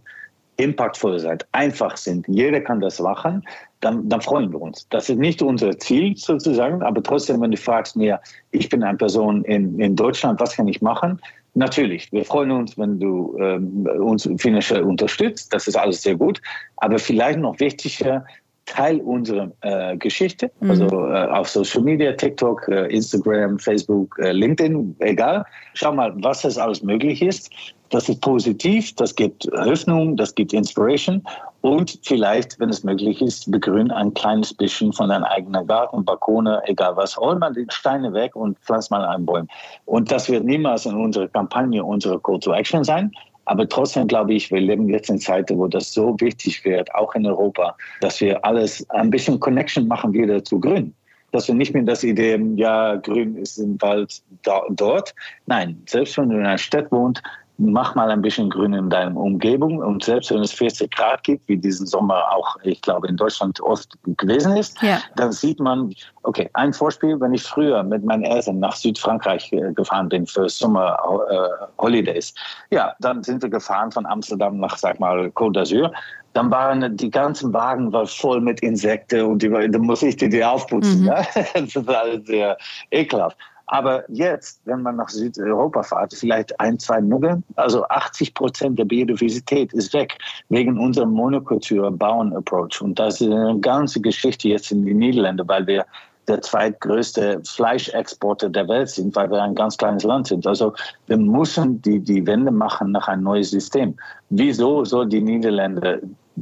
impactvoll 0.56 1.20
sind, 1.20 1.46
einfach 1.52 1.96
sind, 1.98 2.26
jeder 2.28 2.62
kann 2.62 2.80
das 2.80 3.00
machen, 3.00 3.44
dann, 3.82 4.10
dann 4.10 4.22
freuen 4.22 4.52
wir 4.52 4.60
uns. 4.60 4.88
Das 4.90 5.10
ist 5.10 5.20
nicht 5.20 5.42
unser 5.42 5.78
Ziel 5.78 6.18
sozusagen, 6.18 6.82
aber 6.82 7.04
trotzdem, 7.04 7.42
wenn 7.42 7.52
du 7.52 7.58
fragst 7.58 7.96
mir, 7.96 8.20
ich 8.52 8.68
bin 8.70 8.82
eine 8.84 8.98
Person 8.98 9.44
in, 9.44 9.80
in 9.80 9.96
Deutschland, 9.96 10.40
was 10.40 10.56
kann 10.56 10.68
ich 10.68 10.82
machen? 10.82 11.22
Natürlich, 11.54 12.12
wir 12.12 12.24
freuen 12.24 12.52
uns, 12.52 12.78
wenn 12.78 13.00
du 13.00 13.36
ähm, 13.40 13.88
uns 14.00 14.30
finanziell 14.38 14.84
unterstützt. 14.84 15.54
Das 15.54 15.68
ist 15.68 15.76
alles 15.76 16.04
sehr 16.04 16.16
gut. 16.16 16.42
Aber 16.78 17.00
vielleicht 17.00 17.40
noch 17.40 17.60
wichtiger, 17.60 18.26
Teil 18.68 19.00
unserer 19.02 19.52
äh, 19.62 19.98
Geschichte, 19.98 20.52
mhm. 20.60 20.70
also 20.70 20.86
äh, 21.08 21.26
auf 21.28 21.50
Social 21.50 21.82
Media, 21.82 22.12
TikTok, 22.12 22.68
äh, 22.68 22.86
Instagram, 22.94 23.58
Facebook, 23.58 24.18
äh, 24.20 24.32
LinkedIn, 24.32 24.96
egal. 25.00 25.46
Schau 25.74 25.94
mal, 25.94 26.14
was 26.18 26.44
es 26.44 26.58
alles 26.58 26.84
möglich 26.84 27.22
ist. 27.22 27.50
Das 27.90 28.10
ist 28.10 28.22
positiv, 28.22 28.94
das 28.96 29.16
gibt 29.16 29.48
Hoffnung, 29.54 30.18
das 30.18 30.36
gibt 30.36 30.52
Inspiration 30.52 31.24
und 31.62 32.00
vielleicht, 32.04 32.60
wenn 32.60 32.70
es 32.70 32.84
möglich 32.84 33.22
ist, 33.22 33.50
begrün 33.52 33.92
ein 33.92 34.14
kleines 34.14 34.54
bisschen 34.54 34.94
von 34.94 35.10
deinem 35.10 35.24
eigenen 35.24 35.66
Garten, 35.66 36.04
Balkone, 36.06 36.62
egal 36.66 36.96
was. 36.96 37.18
Hol 37.18 37.38
mal 37.38 37.54
die 37.54 37.66
Steine 37.70 38.14
weg 38.14 38.36
und 38.36 38.60
pflanz 38.60 38.90
mal 38.90 39.04
einen 39.04 39.26
Baum. 39.26 39.48
Und 39.86 40.12
das 40.12 40.30
wird 40.30 40.44
niemals 40.44 40.86
in 40.86 40.96
unserer 40.96 41.28
Kampagne, 41.30 41.84
unsere 41.84 42.20
Call 42.20 42.40
to 42.40 42.54
Action 42.54 42.84
sein. 42.84 43.12
Aber 43.48 43.68
trotzdem 43.68 44.08
glaube 44.08 44.34
ich, 44.34 44.52
wir 44.52 44.60
leben 44.60 44.90
jetzt 44.90 45.10
in 45.10 45.20
Zeiten, 45.20 45.58
wo 45.58 45.68
das 45.68 45.94
so 45.94 46.16
wichtig 46.20 46.64
wird, 46.66 46.94
auch 46.94 47.16
in 47.16 47.26
Europa, 47.26 47.78
dass 48.02 48.20
wir 48.20 48.44
alles 48.44 48.88
ein 48.90 49.10
bisschen 49.10 49.40
Connection 49.40 49.88
machen 49.88 50.12
wieder 50.14 50.44
zu 50.44 50.60
Grün. 50.60 50.94
Dass 51.32 51.48
wir 51.48 51.56
nicht 51.56 51.74
mehr 51.74 51.84
das 51.84 52.04
Idee, 52.04 52.38
ja, 52.56 52.96
Grün 52.96 53.38
ist 53.38 53.58
im 53.58 53.82
Wald 53.82 54.22
da 54.44 54.62
dort. 54.72 55.16
Nein, 55.46 55.82
selbst 55.86 56.18
wenn 56.18 56.30
du 56.30 56.36
in 56.36 56.46
einer 56.46 56.58
Stadt 56.58 56.92
wohnst, 56.92 57.22
mach 57.58 57.96
mal 57.96 58.12
ein 58.12 58.22
bisschen 58.22 58.50
Grün 58.50 58.74
in 58.74 58.90
deiner 58.90 59.16
Umgebung. 59.16 59.80
Und 59.80 60.04
selbst 60.04 60.32
wenn 60.32 60.42
es 60.42 60.52
40 60.54 60.92
Grad 60.92 61.24
gibt, 61.24 61.48
wie 61.48 61.58
diesen 61.58 61.88
Sommer 61.88 62.24
auch, 62.32 62.58
ich 62.64 62.82
glaube, 62.82 63.08
in 63.08 63.18
Deutschland 63.18 63.60
oft 63.62 63.98
gewesen 64.18 64.56
ist, 64.56 64.82
ja. 64.82 65.00
dann 65.16 65.32
sieht 65.32 65.60
man, 65.60 65.94
okay, 66.24 66.50
ein 66.54 66.74
Vorspiel, 66.74 67.20
wenn 67.20 67.34
ich 67.34 67.44
früher 67.44 67.84
mit 67.84 68.04
meinen 68.04 68.24
Eltern 68.24 68.60
nach 68.60 68.76
Südfrankreich 68.76 69.52
äh, 69.54 69.74
gefahren 69.74 70.10
bin 70.10 70.28
für 70.28 70.48
Sommer 70.50 70.98
äh, 71.30 71.66
Holidays, 71.82 72.34
ja, 72.70 72.94
dann 73.00 73.24
sind 73.24 73.42
wir 73.42 73.50
gefahren 73.50 73.92
von 73.92 74.06
Amsterdam 74.06 74.60
nach, 74.60 74.78
sag 74.78 75.00
mal, 75.00 75.28
Côte 75.28 75.60
d'Azur 75.60 75.92
dann 76.34 76.52
waren 76.52 76.96
die 76.96 77.10
ganzen 77.10 77.52
Wagen 77.52 77.92
war 77.92 78.06
voll 78.06 78.40
mit 78.42 78.60
Insekten 78.60 79.22
und 79.22 79.42
die, 79.42 79.50
da 79.50 79.80
muss 79.80 80.04
ich 80.04 80.18
die, 80.18 80.30
die 80.30 80.46
aufputzen. 80.46 81.02
Mhm. 81.02 81.08
Ja? 81.08 81.26
Das 81.56 81.76
ist 81.76 81.90
alles 81.90 82.28
sehr 82.28 82.58
ekelhaft. 82.92 83.36
Aber 83.68 84.10
jetzt, 84.10 84.62
wenn 84.64 84.82
man 84.82 84.96
nach 84.96 85.10
Südeuropa 85.10 85.84
fährt, 85.84 86.14
vielleicht 86.14 86.58
ein, 86.60 86.80
zwei 86.80 87.02
Muggel, 87.02 87.44
also 87.58 87.84
80 87.88 88.34
Prozent 88.34 88.80
der 88.80 88.86
Biodiversität 88.86 89.74
ist 89.74 89.94
weg 89.94 90.18
wegen 90.48 90.80
unserem 90.80 91.12
Monokultur-Bauen-Approach. 91.12 92.82
Und 92.82 92.98
das 92.98 93.20
ist 93.20 93.30
eine 93.30 93.60
ganze 93.60 94.00
Geschichte 94.00 94.48
jetzt 94.48 94.72
in 94.72 94.86
den 94.86 94.98
Niederlanden, 94.98 95.48
weil 95.50 95.68
wir 95.68 95.86
der 96.30 96.42
zweitgrößte 96.42 97.42
Fleischexporter 97.46 98.50
der 98.50 98.68
Welt 98.68 98.90
sind, 98.90 99.16
weil 99.16 99.30
wir 99.30 99.42
ein 99.42 99.56
ganz 99.56 99.78
kleines 99.78 100.04
Land 100.04 100.28
sind. 100.28 100.46
Also 100.48 100.74
wir 101.08 101.18
müssen 101.18 101.82
die, 101.82 102.00
die 102.00 102.26
Wende 102.26 102.52
machen 102.52 102.92
nach 102.92 103.08
einem 103.08 103.24
neuen 103.24 103.44
System. 103.44 103.96
Wieso 104.30 104.84
soll 104.86 105.08
die 105.08 105.22
Niederlande 105.22 106.02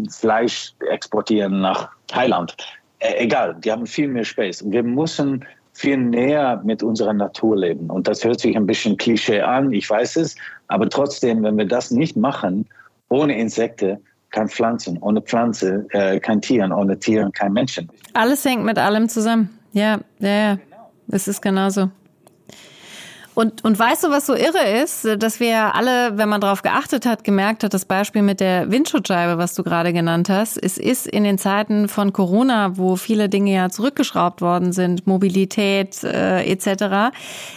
Fleisch 0.10 0.74
exportieren 0.90 1.62
nach 1.62 1.90
Thailand? 2.08 2.56
Äh, 3.00 3.24
egal, 3.24 3.56
die 3.64 3.72
haben 3.72 3.86
viel 3.86 4.08
mehr 4.08 4.26
Space. 4.26 4.64
Wir 4.66 4.84
müssen 4.84 5.46
viel 5.76 5.98
näher 5.98 6.62
mit 6.64 6.82
unserer 6.82 7.14
Natur 7.14 7.58
leben. 7.58 7.90
Und 7.90 8.08
das 8.08 8.24
hört 8.24 8.40
sich 8.40 8.56
ein 8.56 8.66
bisschen 8.66 8.98
Klischee 8.98 9.42
an, 9.42 9.74
ich 9.74 9.90
weiß 9.90 10.16
es, 10.16 10.36
aber 10.68 10.90
trotzdem, 10.90 11.44
wenn 11.44 11.58
wir 11.58 11.68
das 11.68 11.92
nicht 11.92 12.16
machen, 12.16 12.66
ohne 13.10 13.38
Insekten, 13.38 13.98
kein 14.32 14.48
Pflanzen, 14.48 14.98
ohne 15.02 15.22
Pflanze, 15.22 15.86
äh, 15.92 16.20
kein 16.20 16.42
Tieren, 16.42 16.72
ohne 16.72 16.98
Tieren, 16.98 17.32
kein 17.32 17.54
Menschen. 17.54 17.90
Alles 18.14 18.44
hängt 18.46 18.66
mit 18.66 18.80
allem 18.80 19.08
zusammen. 19.10 19.50
Ja, 19.74 20.00
ja, 20.20 20.30
ja. 20.30 20.58
Es 21.10 21.28
ist 21.28 21.42
genauso. 21.42 21.90
Und, 23.36 23.66
und 23.66 23.78
weißt 23.78 24.06
du, 24.06 24.10
was 24.10 24.26
so 24.26 24.34
irre 24.34 24.82
ist? 24.82 25.06
Dass 25.20 25.42
wir 25.42 25.76
alle, 25.76 26.18
wenn 26.18 26.30
man 26.30 26.40
darauf 26.40 26.62
geachtet 26.62 27.06
hat, 27.06 27.26
gemerkt 27.26 27.66
hat, 27.66 27.74
das 27.74 27.84
Beispiel 27.84 28.22
mit 28.22 28.40
der 28.40 28.72
Windschutzscheibe, 28.72 29.38
was 29.38 29.56
du 29.56 29.64
gerade 29.64 29.92
genannt 29.92 30.30
hast, 30.30 30.58
es 30.58 30.78
ist 30.78 31.06
in 31.06 31.26
den 31.26 31.38
Zeiten 31.38 31.90
von 31.90 32.14
Corona, 32.14 32.78
wo 32.78 32.96
viele 32.96 33.28
Dinge 33.28 33.54
ja 33.54 33.70
zurückgeschraubt 33.70 34.42
worden 34.42 34.72
sind, 34.72 35.06
Mobilität 35.06 36.02
äh, 36.04 36.50
etc., 36.50 37.14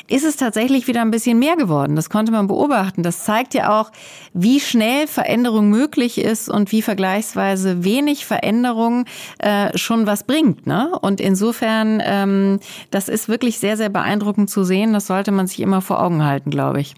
ist 0.09 0.25
es 0.25 0.37
tatsächlich 0.37 0.88
wieder 0.88 1.01
ein 1.03 1.12
bisschen 1.12 1.38
mehr 1.38 1.57
geworden. 1.57 1.95
Das 1.95 2.11
konnte 2.11 2.33
man 2.33 2.49
beobachten. 2.49 3.05
Das 3.05 3.25
zeigt 3.25 3.55
ja 3.55 3.81
auch, 3.81 3.93
wie 4.35 4.59
schnell 4.59 5.07
Veränderung 5.07 5.69
möglich 5.71 6.19
ist 6.19 6.49
und 6.49 6.73
wie 6.73 6.83
vergleichsweise 6.83 7.85
wenig 7.85 8.27
Veränderung 8.27 9.05
äh, 9.38 9.77
schon 9.79 10.07
was 10.07 10.25
bringt. 10.25 10.67
Ne? 10.67 10.91
Und 11.01 11.21
insofern, 11.21 12.03
ähm, 12.05 12.59
das 12.91 13.09
ist 13.09 13.29
wirklich 13.29 13.61
sehr, 13.61 13.77
sehr 13.77 13.91
beeindruckend 13.91 14.51
zu 14.51 14.64
sehen. 14.64 14.93
Das 14.93 15.07
sollte 15.07 15.31
man 15.31 15.47
sich 15.47 15.67
immer 15.68 15.83
vor 15.83 16.02
Augen 16.02 16.24
halten, 16.24 16.50
glaube 16.50 16.81
ich. 16.81 16.94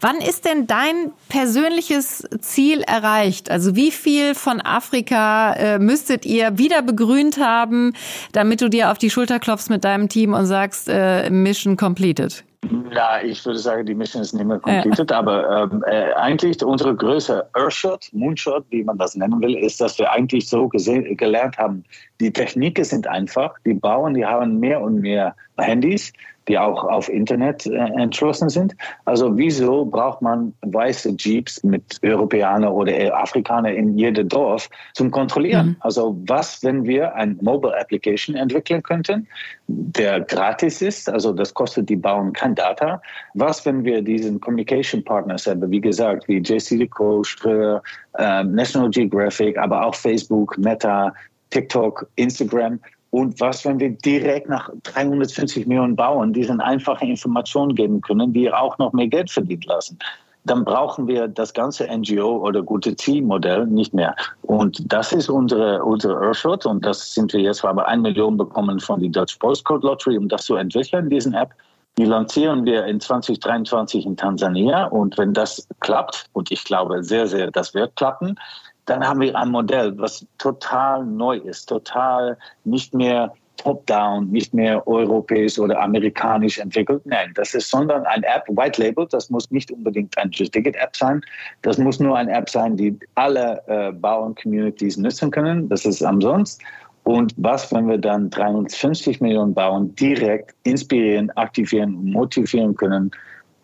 Wann 0.00 0.16
ist 0.16 0.44
denn 0.44 0.66
dein 0.66 1.12
persönliches 1.28 2.26
Ziel 2.40 2.80
erreicht? 2.80 3.50
Also 3.50 3.76
wie 3.76 3.90
viel 3.90 4.34
von 4.34 4.60
Afrika 4.60 5.52
äh, 5.52 5.78
müsstet 5.78 6.24
ihr 6.24 6.58
wieder 6.58 6.82
begrünt 6.82 7.38
haben, 7.38 7.92
damit 8.32 8.62
du 8.62 8.68
dir 8.68 8.90
auf 8.90 8.98
die 8.98 9.10
Schulter 9.10 9.38
klopfst 9.38 9.68
mit 9.68 9.84
deinem 9.84 10.08
Team 10.08 10.32
und 10.32 10.46
sagst, 10.46 10.88
äh, 10.88 11.30
Mission 11.30 11.76
completed? 11.76 12.44
Ja, 12.92 13.20
ich 13.22 13.44
würde 13.44 13.58
sagen, 13.58 13.86
die 13.86 13.94
Mission 13.94 14.22
ist 14.22 14.32
nicht 14.32 14.46
mehr 14.46 14.58
completed, 14.58 15.10
ja. 15.10 15.18
aber 15.18 15.70
ähm, 15.70 15.84
äh, 15.86 16.12
eigentlich 16.14 16.64
unsere 16.64 16.96
größte 16.96 17.48
Earthshot, 17.54 18.08
Moonshot, 18.12 18.64
wie 18.70 18.82
man 18.82 18.98
das 18.98 19.14
nennen 19.14 19.40
will, 19.40 19.54
ist, 19.56 19.80
dass 19.80 19.98
wir 19.98 20.10
eigentlich 20.10 20.48
so 20.48 20.68
gelernt 20.68 21.58
haben, 21.58 21.84
die 22.20 22.32
Techniken 22.32 22.84
sind 22.84 23.06
einfach, 23.06 23.54
die 23.64 23.74
Bauern, 23.74 24.14
die 24.14 24.24
haben 24.24 24.58
mehr 24.58 24.80
und 24.80 25.00
mehr 25.00 25.36
Handys, 25.58 26.12
die 26.48 26.58
auch 26.58 26.84
auf 26.84 27.08
Internet 27.08 27.66
äh, 27.66 27.76
entschlossen 27.76 28.48
sind. 28.48 28.74
Also 29.04 29.36
wieso 29.36 29.84
braucht 29.84 30.22
man 30.22 30.52
weiße 30.62 31.14
Jeeps 31.18 31.62
mit 31.64 31.98
Europäern 32.02 32.64
oder 32.64 32.92
Afrikaner 33.16 33.72
in 33.72 33.98
jedem 33.98 34.28
Dorf 34.28 34.68
zum 34.94 35.10
Kontrollieren? 35.10 35.68
Mhm. 35.68 35.76
Also 35.80 36.16
was, 36.26 36.62
wenn 36.62 36.84
wir 36.84 37.14
ein 37.14 37.38
Mobile 37.40 37.78
Application 37.78 38.36
entwickeln 38.36 38.82
könnten, 38.82 39.26
der 39.68 40.20
gratis 40.20 40.82
ist, 40.82 41.08
also 41.08 41.32
das 41.32 41.52
kostet 41.52 41.88
die 41.88 41.96
Bauern 41.96 42.32
kein 42.32 42.54
Data. 42.54 43.00
Was, 43.34 43.64
wenn 43.66 43.84
wir 43.84 44.02
diesen 44.02 44.40
Communication 44.40 45.02
Partners 45.02 45.46
haben, 45.46 45.70
wie 45.70 45.80
gesagt, 45.80 46.28
wie 46.28 46.38
JC 46.38 46.78
Deco, 46.78 47.24
Ströer, 47.24 47.82
äh, 48.18 48.44
National 48.44 48.90
Geographic, 48.90 49.58
aber 49.58 49.84
auch 49.84 49.94
Facebook, 49.94 50.56
Meta, 50.58 51.12
TikTok, 51.50 52.08
Instagram, 52.16 52.80
Und 53.16 53.40
was, 53.40 53.64
wenn 53.64 53.80
wir 53.80 53.92
direkt 53.92 54.46
nach 54.50 54.68
350 54.82 55.66
Millionen 55.66 55.96
Bauern 55.96 56.34
diesen 56.34 56.60
einfachen 56.60 57.08
Informationen 57.08 57.74
geben 57.74 58.02
können, 58.02 58.34
die 58.34 58.52
auch 58.52 58.76
noch 58.76 58.92
mehr 58.92 59.08
Geld 59.08 59.30
verdienen 59.30 59.62
lassen? 59.64 59.98
dann 60.44 60.64
brauchen 60.64 61.08
wir 61.08 61.26
das 61.26 61.52
ganze 61.54 61.88
NGO 61.88 62.36
oder 62.36 62.62
gute 62.62 62.94
Zielmodell 62.94 63.66
nicht 63.66 63.92
mehr. 63.92 64.14
Und 64.42 64.80
das 64.92 65.12
ist 65.12 65.28
unsere, 65.28 65.82
unsere 65.82 66.14
Earthshot 66.24 66.66
und 66.66 66.86
das 66.86 67.14
sind 67.14 67.32
wir 67.32 67.40
jetzt, 67.40 67.64
wir 67.64 67.88
ein 67.88 68.00
Million 68.00 68.36
bekommen 68.36 68.78
von 68.78 69.00
der 69.00 69.10
Dutch 69.10 69.38
Postcode 69.40 69.82
Lottery, 69.82 70.16
um 70.16 70.28
das 70.28 70.44
zu 70.44 70.54
entwickeln, 70.54 71.10
diesen 71.10 71.34
App. 71.34 71.50
Die 71.98 72.04
lancieren 72.04 72.64
wir 72.64 72.86
in 72.86 73.00
2023 73.00 74.06
in 74.06 74.16
Tansania 74.16 74.84
und 74.84 75.18
wenn 75.18 75.32
das 75.32 75.66
klappt, 75.80 76.26
und 76.32 76.52
ich 76.52 76.62
glaube 76.62 77.02
sehr, 77.02 77.26
sehr, 77.26 77.50
das 77.50 77.74
wird 77.74 77.96
klappen, 77.96 78.38
dann 78.86 79.06
haben 79.06 79.20
wir 79.20 79.36
ein 79.36 79.50
Modell, 79.50 79.96
was 79.98 80.26
total 80.38 81.04
neu 81.04 81.36
ist, 81.38 81.66
total 81.66 82.38
nicht 82.64 82.94
mehr 82.94 83.32
top-down, 83.56 84.30
nicht 84.30 84.54
mehr 84.54 84.86
europäisch 84.86 85.58
oder 85.58 85.80
amerikanisch 85.80 86.58
entwickelt. 86.58 87.02
Nein, 87.04 87.32
das 87.34 87.54
ist 87.54 87.70
sondern 87.70 88.04
ein 88.04 88.22
App, 88.22 88.44
White 88.48 88.80
Label. 88.82 89.06
Das 89.10 89.30
muss 89.30 89.50
nicht 89.50 89.70
unbedingt 89.70 90.16
ein 90.18 90.30
Just 90.30 90.52
Ticket 90.52 90.76
App 90.76 90.94
sein. 90.94 91.20
Das 91.62 91.78
muss 91.78 91.98
nur 91.98 92.16
ein 92.16 92.28
App 92.28 92.48
sein, 92.48 92.76
die 92.76 92.98
alle 93.14 93.62
äh, 93.66 93.92
Bauern-Communities 93.92 94.98
nutzen 94.98 95.30
können. 95.30 95.68
Das 95.68 95.84
ist 95.84 96.02
umsonst. 96.02 96.60
Und 97.04 97.34
was, 97.36 97.72
wenn 97.72 97.88
wir 97.88 97.98
dann 97.98 98.30
350 98.30 99.20
Millionen 99.20 99.54
Bauern 99.54 99.94
direkt 99.94 100.54
inspirieren, 100.64 101.30
aktivieren, 101.30 101.92
motivieren 102.10 102.74
können, 102.74 103.12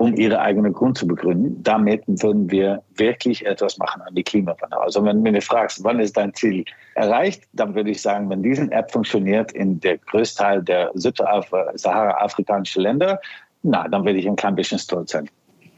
um 0.02 0.16
ihre 0.16 0.40
eigene 0.40 0.72
Grund 0.72 0.98
zu 0.98 1.06
begründen. 1.06 1.62
Damit 1.62 2.02
würden 2.08 2.50
wir 2.50 2.82
wirklich 2.96 3.46
etwas 3.46 3.78
machen 3.78 4.02
an 4.02 4.12
die 4.16 4.24
Klimawandel. 4.24 4.80
Also 4.80 5.04
wenn 5.04 5.22
du 5.22 5.30
mich 5.30 5.44
fragst, 5.44 5.84
wann 5.84 6.00
ist 6.00 6.16
dein 6.16 6.34
Ziel 6.34 6.64
erreicht, 6.96 7.44
dann 7.52 7.76
würde 7.76 7.90
ich 7.90 8.02
sagen, 8.02 8.28
wenn 8.28 8.42
diese 8.42 8.68
App 8.72 8.90
funktioniert 8.90 9.52
in 9.52 9.78
der 9.78 9.98
größten 9.98 10.44
Teil 10.44 10.62
der 10.64 10.90
Sahara-afrikanischen 10.94 12.82
Länder, 12.82 13.20
na, 13.62 13.86
dann 13.86 14.04
werde 14.04 14.18
ich 14.18 14.26
ein 14.26 14.34
klein 14.34 14.56
bisschen 14.56 14.80
stolz 14.80 15.12
sein. 15.12 15.30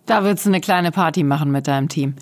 Da 0.06 0.24
würdest 0.24 0.46
du 0.46 0.50
eine 0.50 0.62
kleine 0.62 0.90
Party 0.90 1.22
machen 1.22 1.50
mit 1.50 1.68
deinem 1.68 1.90
Team. 1.90 2.14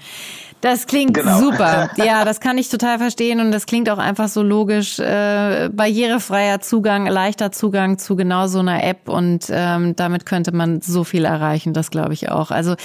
Das 0.62 0.86
klingt 0.86 1.14
genau. 1.14 1.38
super. 1.38 1.90
Ja, 1.96 2.24
das 2.24 2.40
kann 2.40 2.56
ich 2.56 2.68
total 2.68 2.98
verstehen 2.98 3.40
und 3.40 3.52
das 3.52 3.66
klingt 3.66 3.90
auch 3.90 3.98
einfach 3.98 4.28
so 4.28 4.42
logisch. 4.42 4.98
Äh, 4.98 5.68
barrierefreier 5.72 6.60
Zugang, 6.60 7.06
leichter 7.06 7.52
Zugang 7.52 7.98
zu 7.98 8.16
genau 8.16 8.46
so 8.46 8.60
einer 8.60 8.82
App 8.82 9.08
und 9.08 9.46
ähm, 9.50 9.94
damit 9.96 10.24
könnte 10.24 10.52
man 10.52 10.80
so 10.80 11.04
viel 11.04 11.24
erreichen, 11.24 11.72
das 11.74 11.90
glaube 11.90 12.14
ich 12.14 12.30
auch. 12.30 12.50
Also 12.50 12.76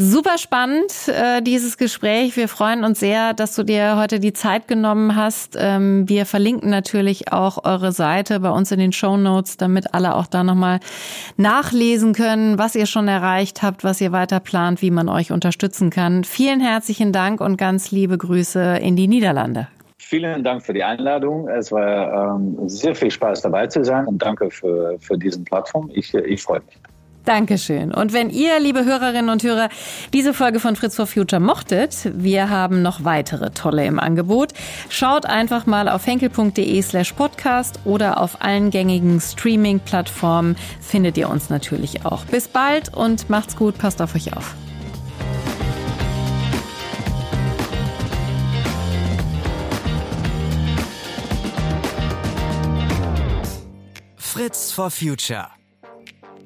Super 0.00 0.38
spannend, 0.38 0.92
äh, 1.08 1.42
dieses 1.42 1.76
Gespräch. 1.76 2.36
Wir 2.36 2.46
freuen 2.46 2.84
uns 2.84 3.00
sehr, 3.00 3.34
dass 3.34 3.56
du 3.56 3.64
dir 3.64 3.96
heute 3.96 4.20
die 4.20 4.32
Zeit 4.32 4.68
genommen 4.68 5.16
hast. 5.16 5.56
Ähm, 5.58 6.08
wir 6.08 6.24
verlinken 6.24 6.70
natürlich 6.70 7.32
auch 7.32 7.64
eure 7.64 7.90
Seite 7.90 8.38
bei 8.38 8.50
uns 8.50 8.70
in 8.70 8.78
den 8.78 8.92
Show 8.92 9.16
Notes, 9.16 9.56
damit 9.56 9.94
alle 9.94 10.14
auch 10.14 10.28
da 10.28 10.44
nochmal 10.44 10.78
nachlesen 11.36 12.12
können, 12.12 12.60
was 12.60 12.76
ihr 12.76 12.86
schon 12.86 13.08
erreicht 13.08 13.62
habt, 13.62 13.82
was 13.82 14.00
ihr 14.00 14.12
weiter 14.12 14.38
plant, 14.38 14.82
wie 14.82 14.92
man 14.92 15.08
euch 15.08 15.32
unterstützen 15.32 15.90
kann. 15.90 16.22
Vielen 16.22 16.60
herzlichen 16.60 17.12
Dank 17.12 17.40
und 17.40 17.56
ganz 17.56 17.90
liebe 17.90 18.18
Grüße 18.18 18.78
in 18.80 18.94
die 18.94 19.08
Niederlande. 19.08 19.66
Vielen 19.98 20.44
Dank 20.44 20.62
für 20.62 20.74
die 20.74 20.84
Einladung. 20.84 21.48
Es 21.48 21.72
war 21.72 22.36
ähm, 22.36 22.68
sehr 22.68 22.94
viel 22.94 23.10
Spaß 23.10 23.42
dabei 23.42 23.66
zu 23.66 23.84
sein 23.84 24.06
und 24.06 24.22
danke 24.22 24.48
für, 24.48 24.96
für 25.00 25.18
diesen 25.18 25.44
Plattform. 25.44 25.90
Ich, 25.92 26.14
ich 26.14 26.40
freue 26.40 26.60
mich. 26.60 26.78
Dankeschön. 27.28 27.92
Und 27.92 28.14
wenn 28.14 28.30
ihr, 28.30 28.58
liebe 28.58 28.86
Hörerinnen 28.86 29.28
und 29.28 29.42
Hörer, 29.42 29.68
diese 30.14 30.32
Folge 30.32 30.60
von 30.60 30.76
Fritz 30.76 30.96
for 30.96 31.06
Future 31.06 31.40
mochtet, 31.40 32.10
wir 32.14 32.48
haben 32.48 32.80
noch 32.80 33.04
weitere 33.04 33.50
tolle 33.50 33.84
im 33.84 33.98
Angebot. 34.00 34.54
Schaut 34.88 35.26
einfach 35.26 35.66
mal 35.66 35.90
auf 35.90 36.06
henkel.de 36.06 36.80
slash 36.80 37.12
podcast 37.12 37.80
oder 37.84 38.22
auf 38.22 38.40
allen 38.40 38.70
gängigen 38.70 39.20
Streaming-Plattformen 39.20 40.56
findet 40.80 41.18
ihr 41.18 41.28
uns 41.28 41.50
natürlich 41.50 42.06
auch. 42.06 42.24
Bis 42.24 42.48
bald 42.48 42.96
und 42.96 43.28
macht's 43.28 43.56
gut, 43.56 43.76
passt 43.76 44.00
auf 44.00 44.14
euch 44.14 44.34
auf. 44.34 44.54
Fritz 54.16 54.72
for 54.72 54.90
Future 54.90 55.48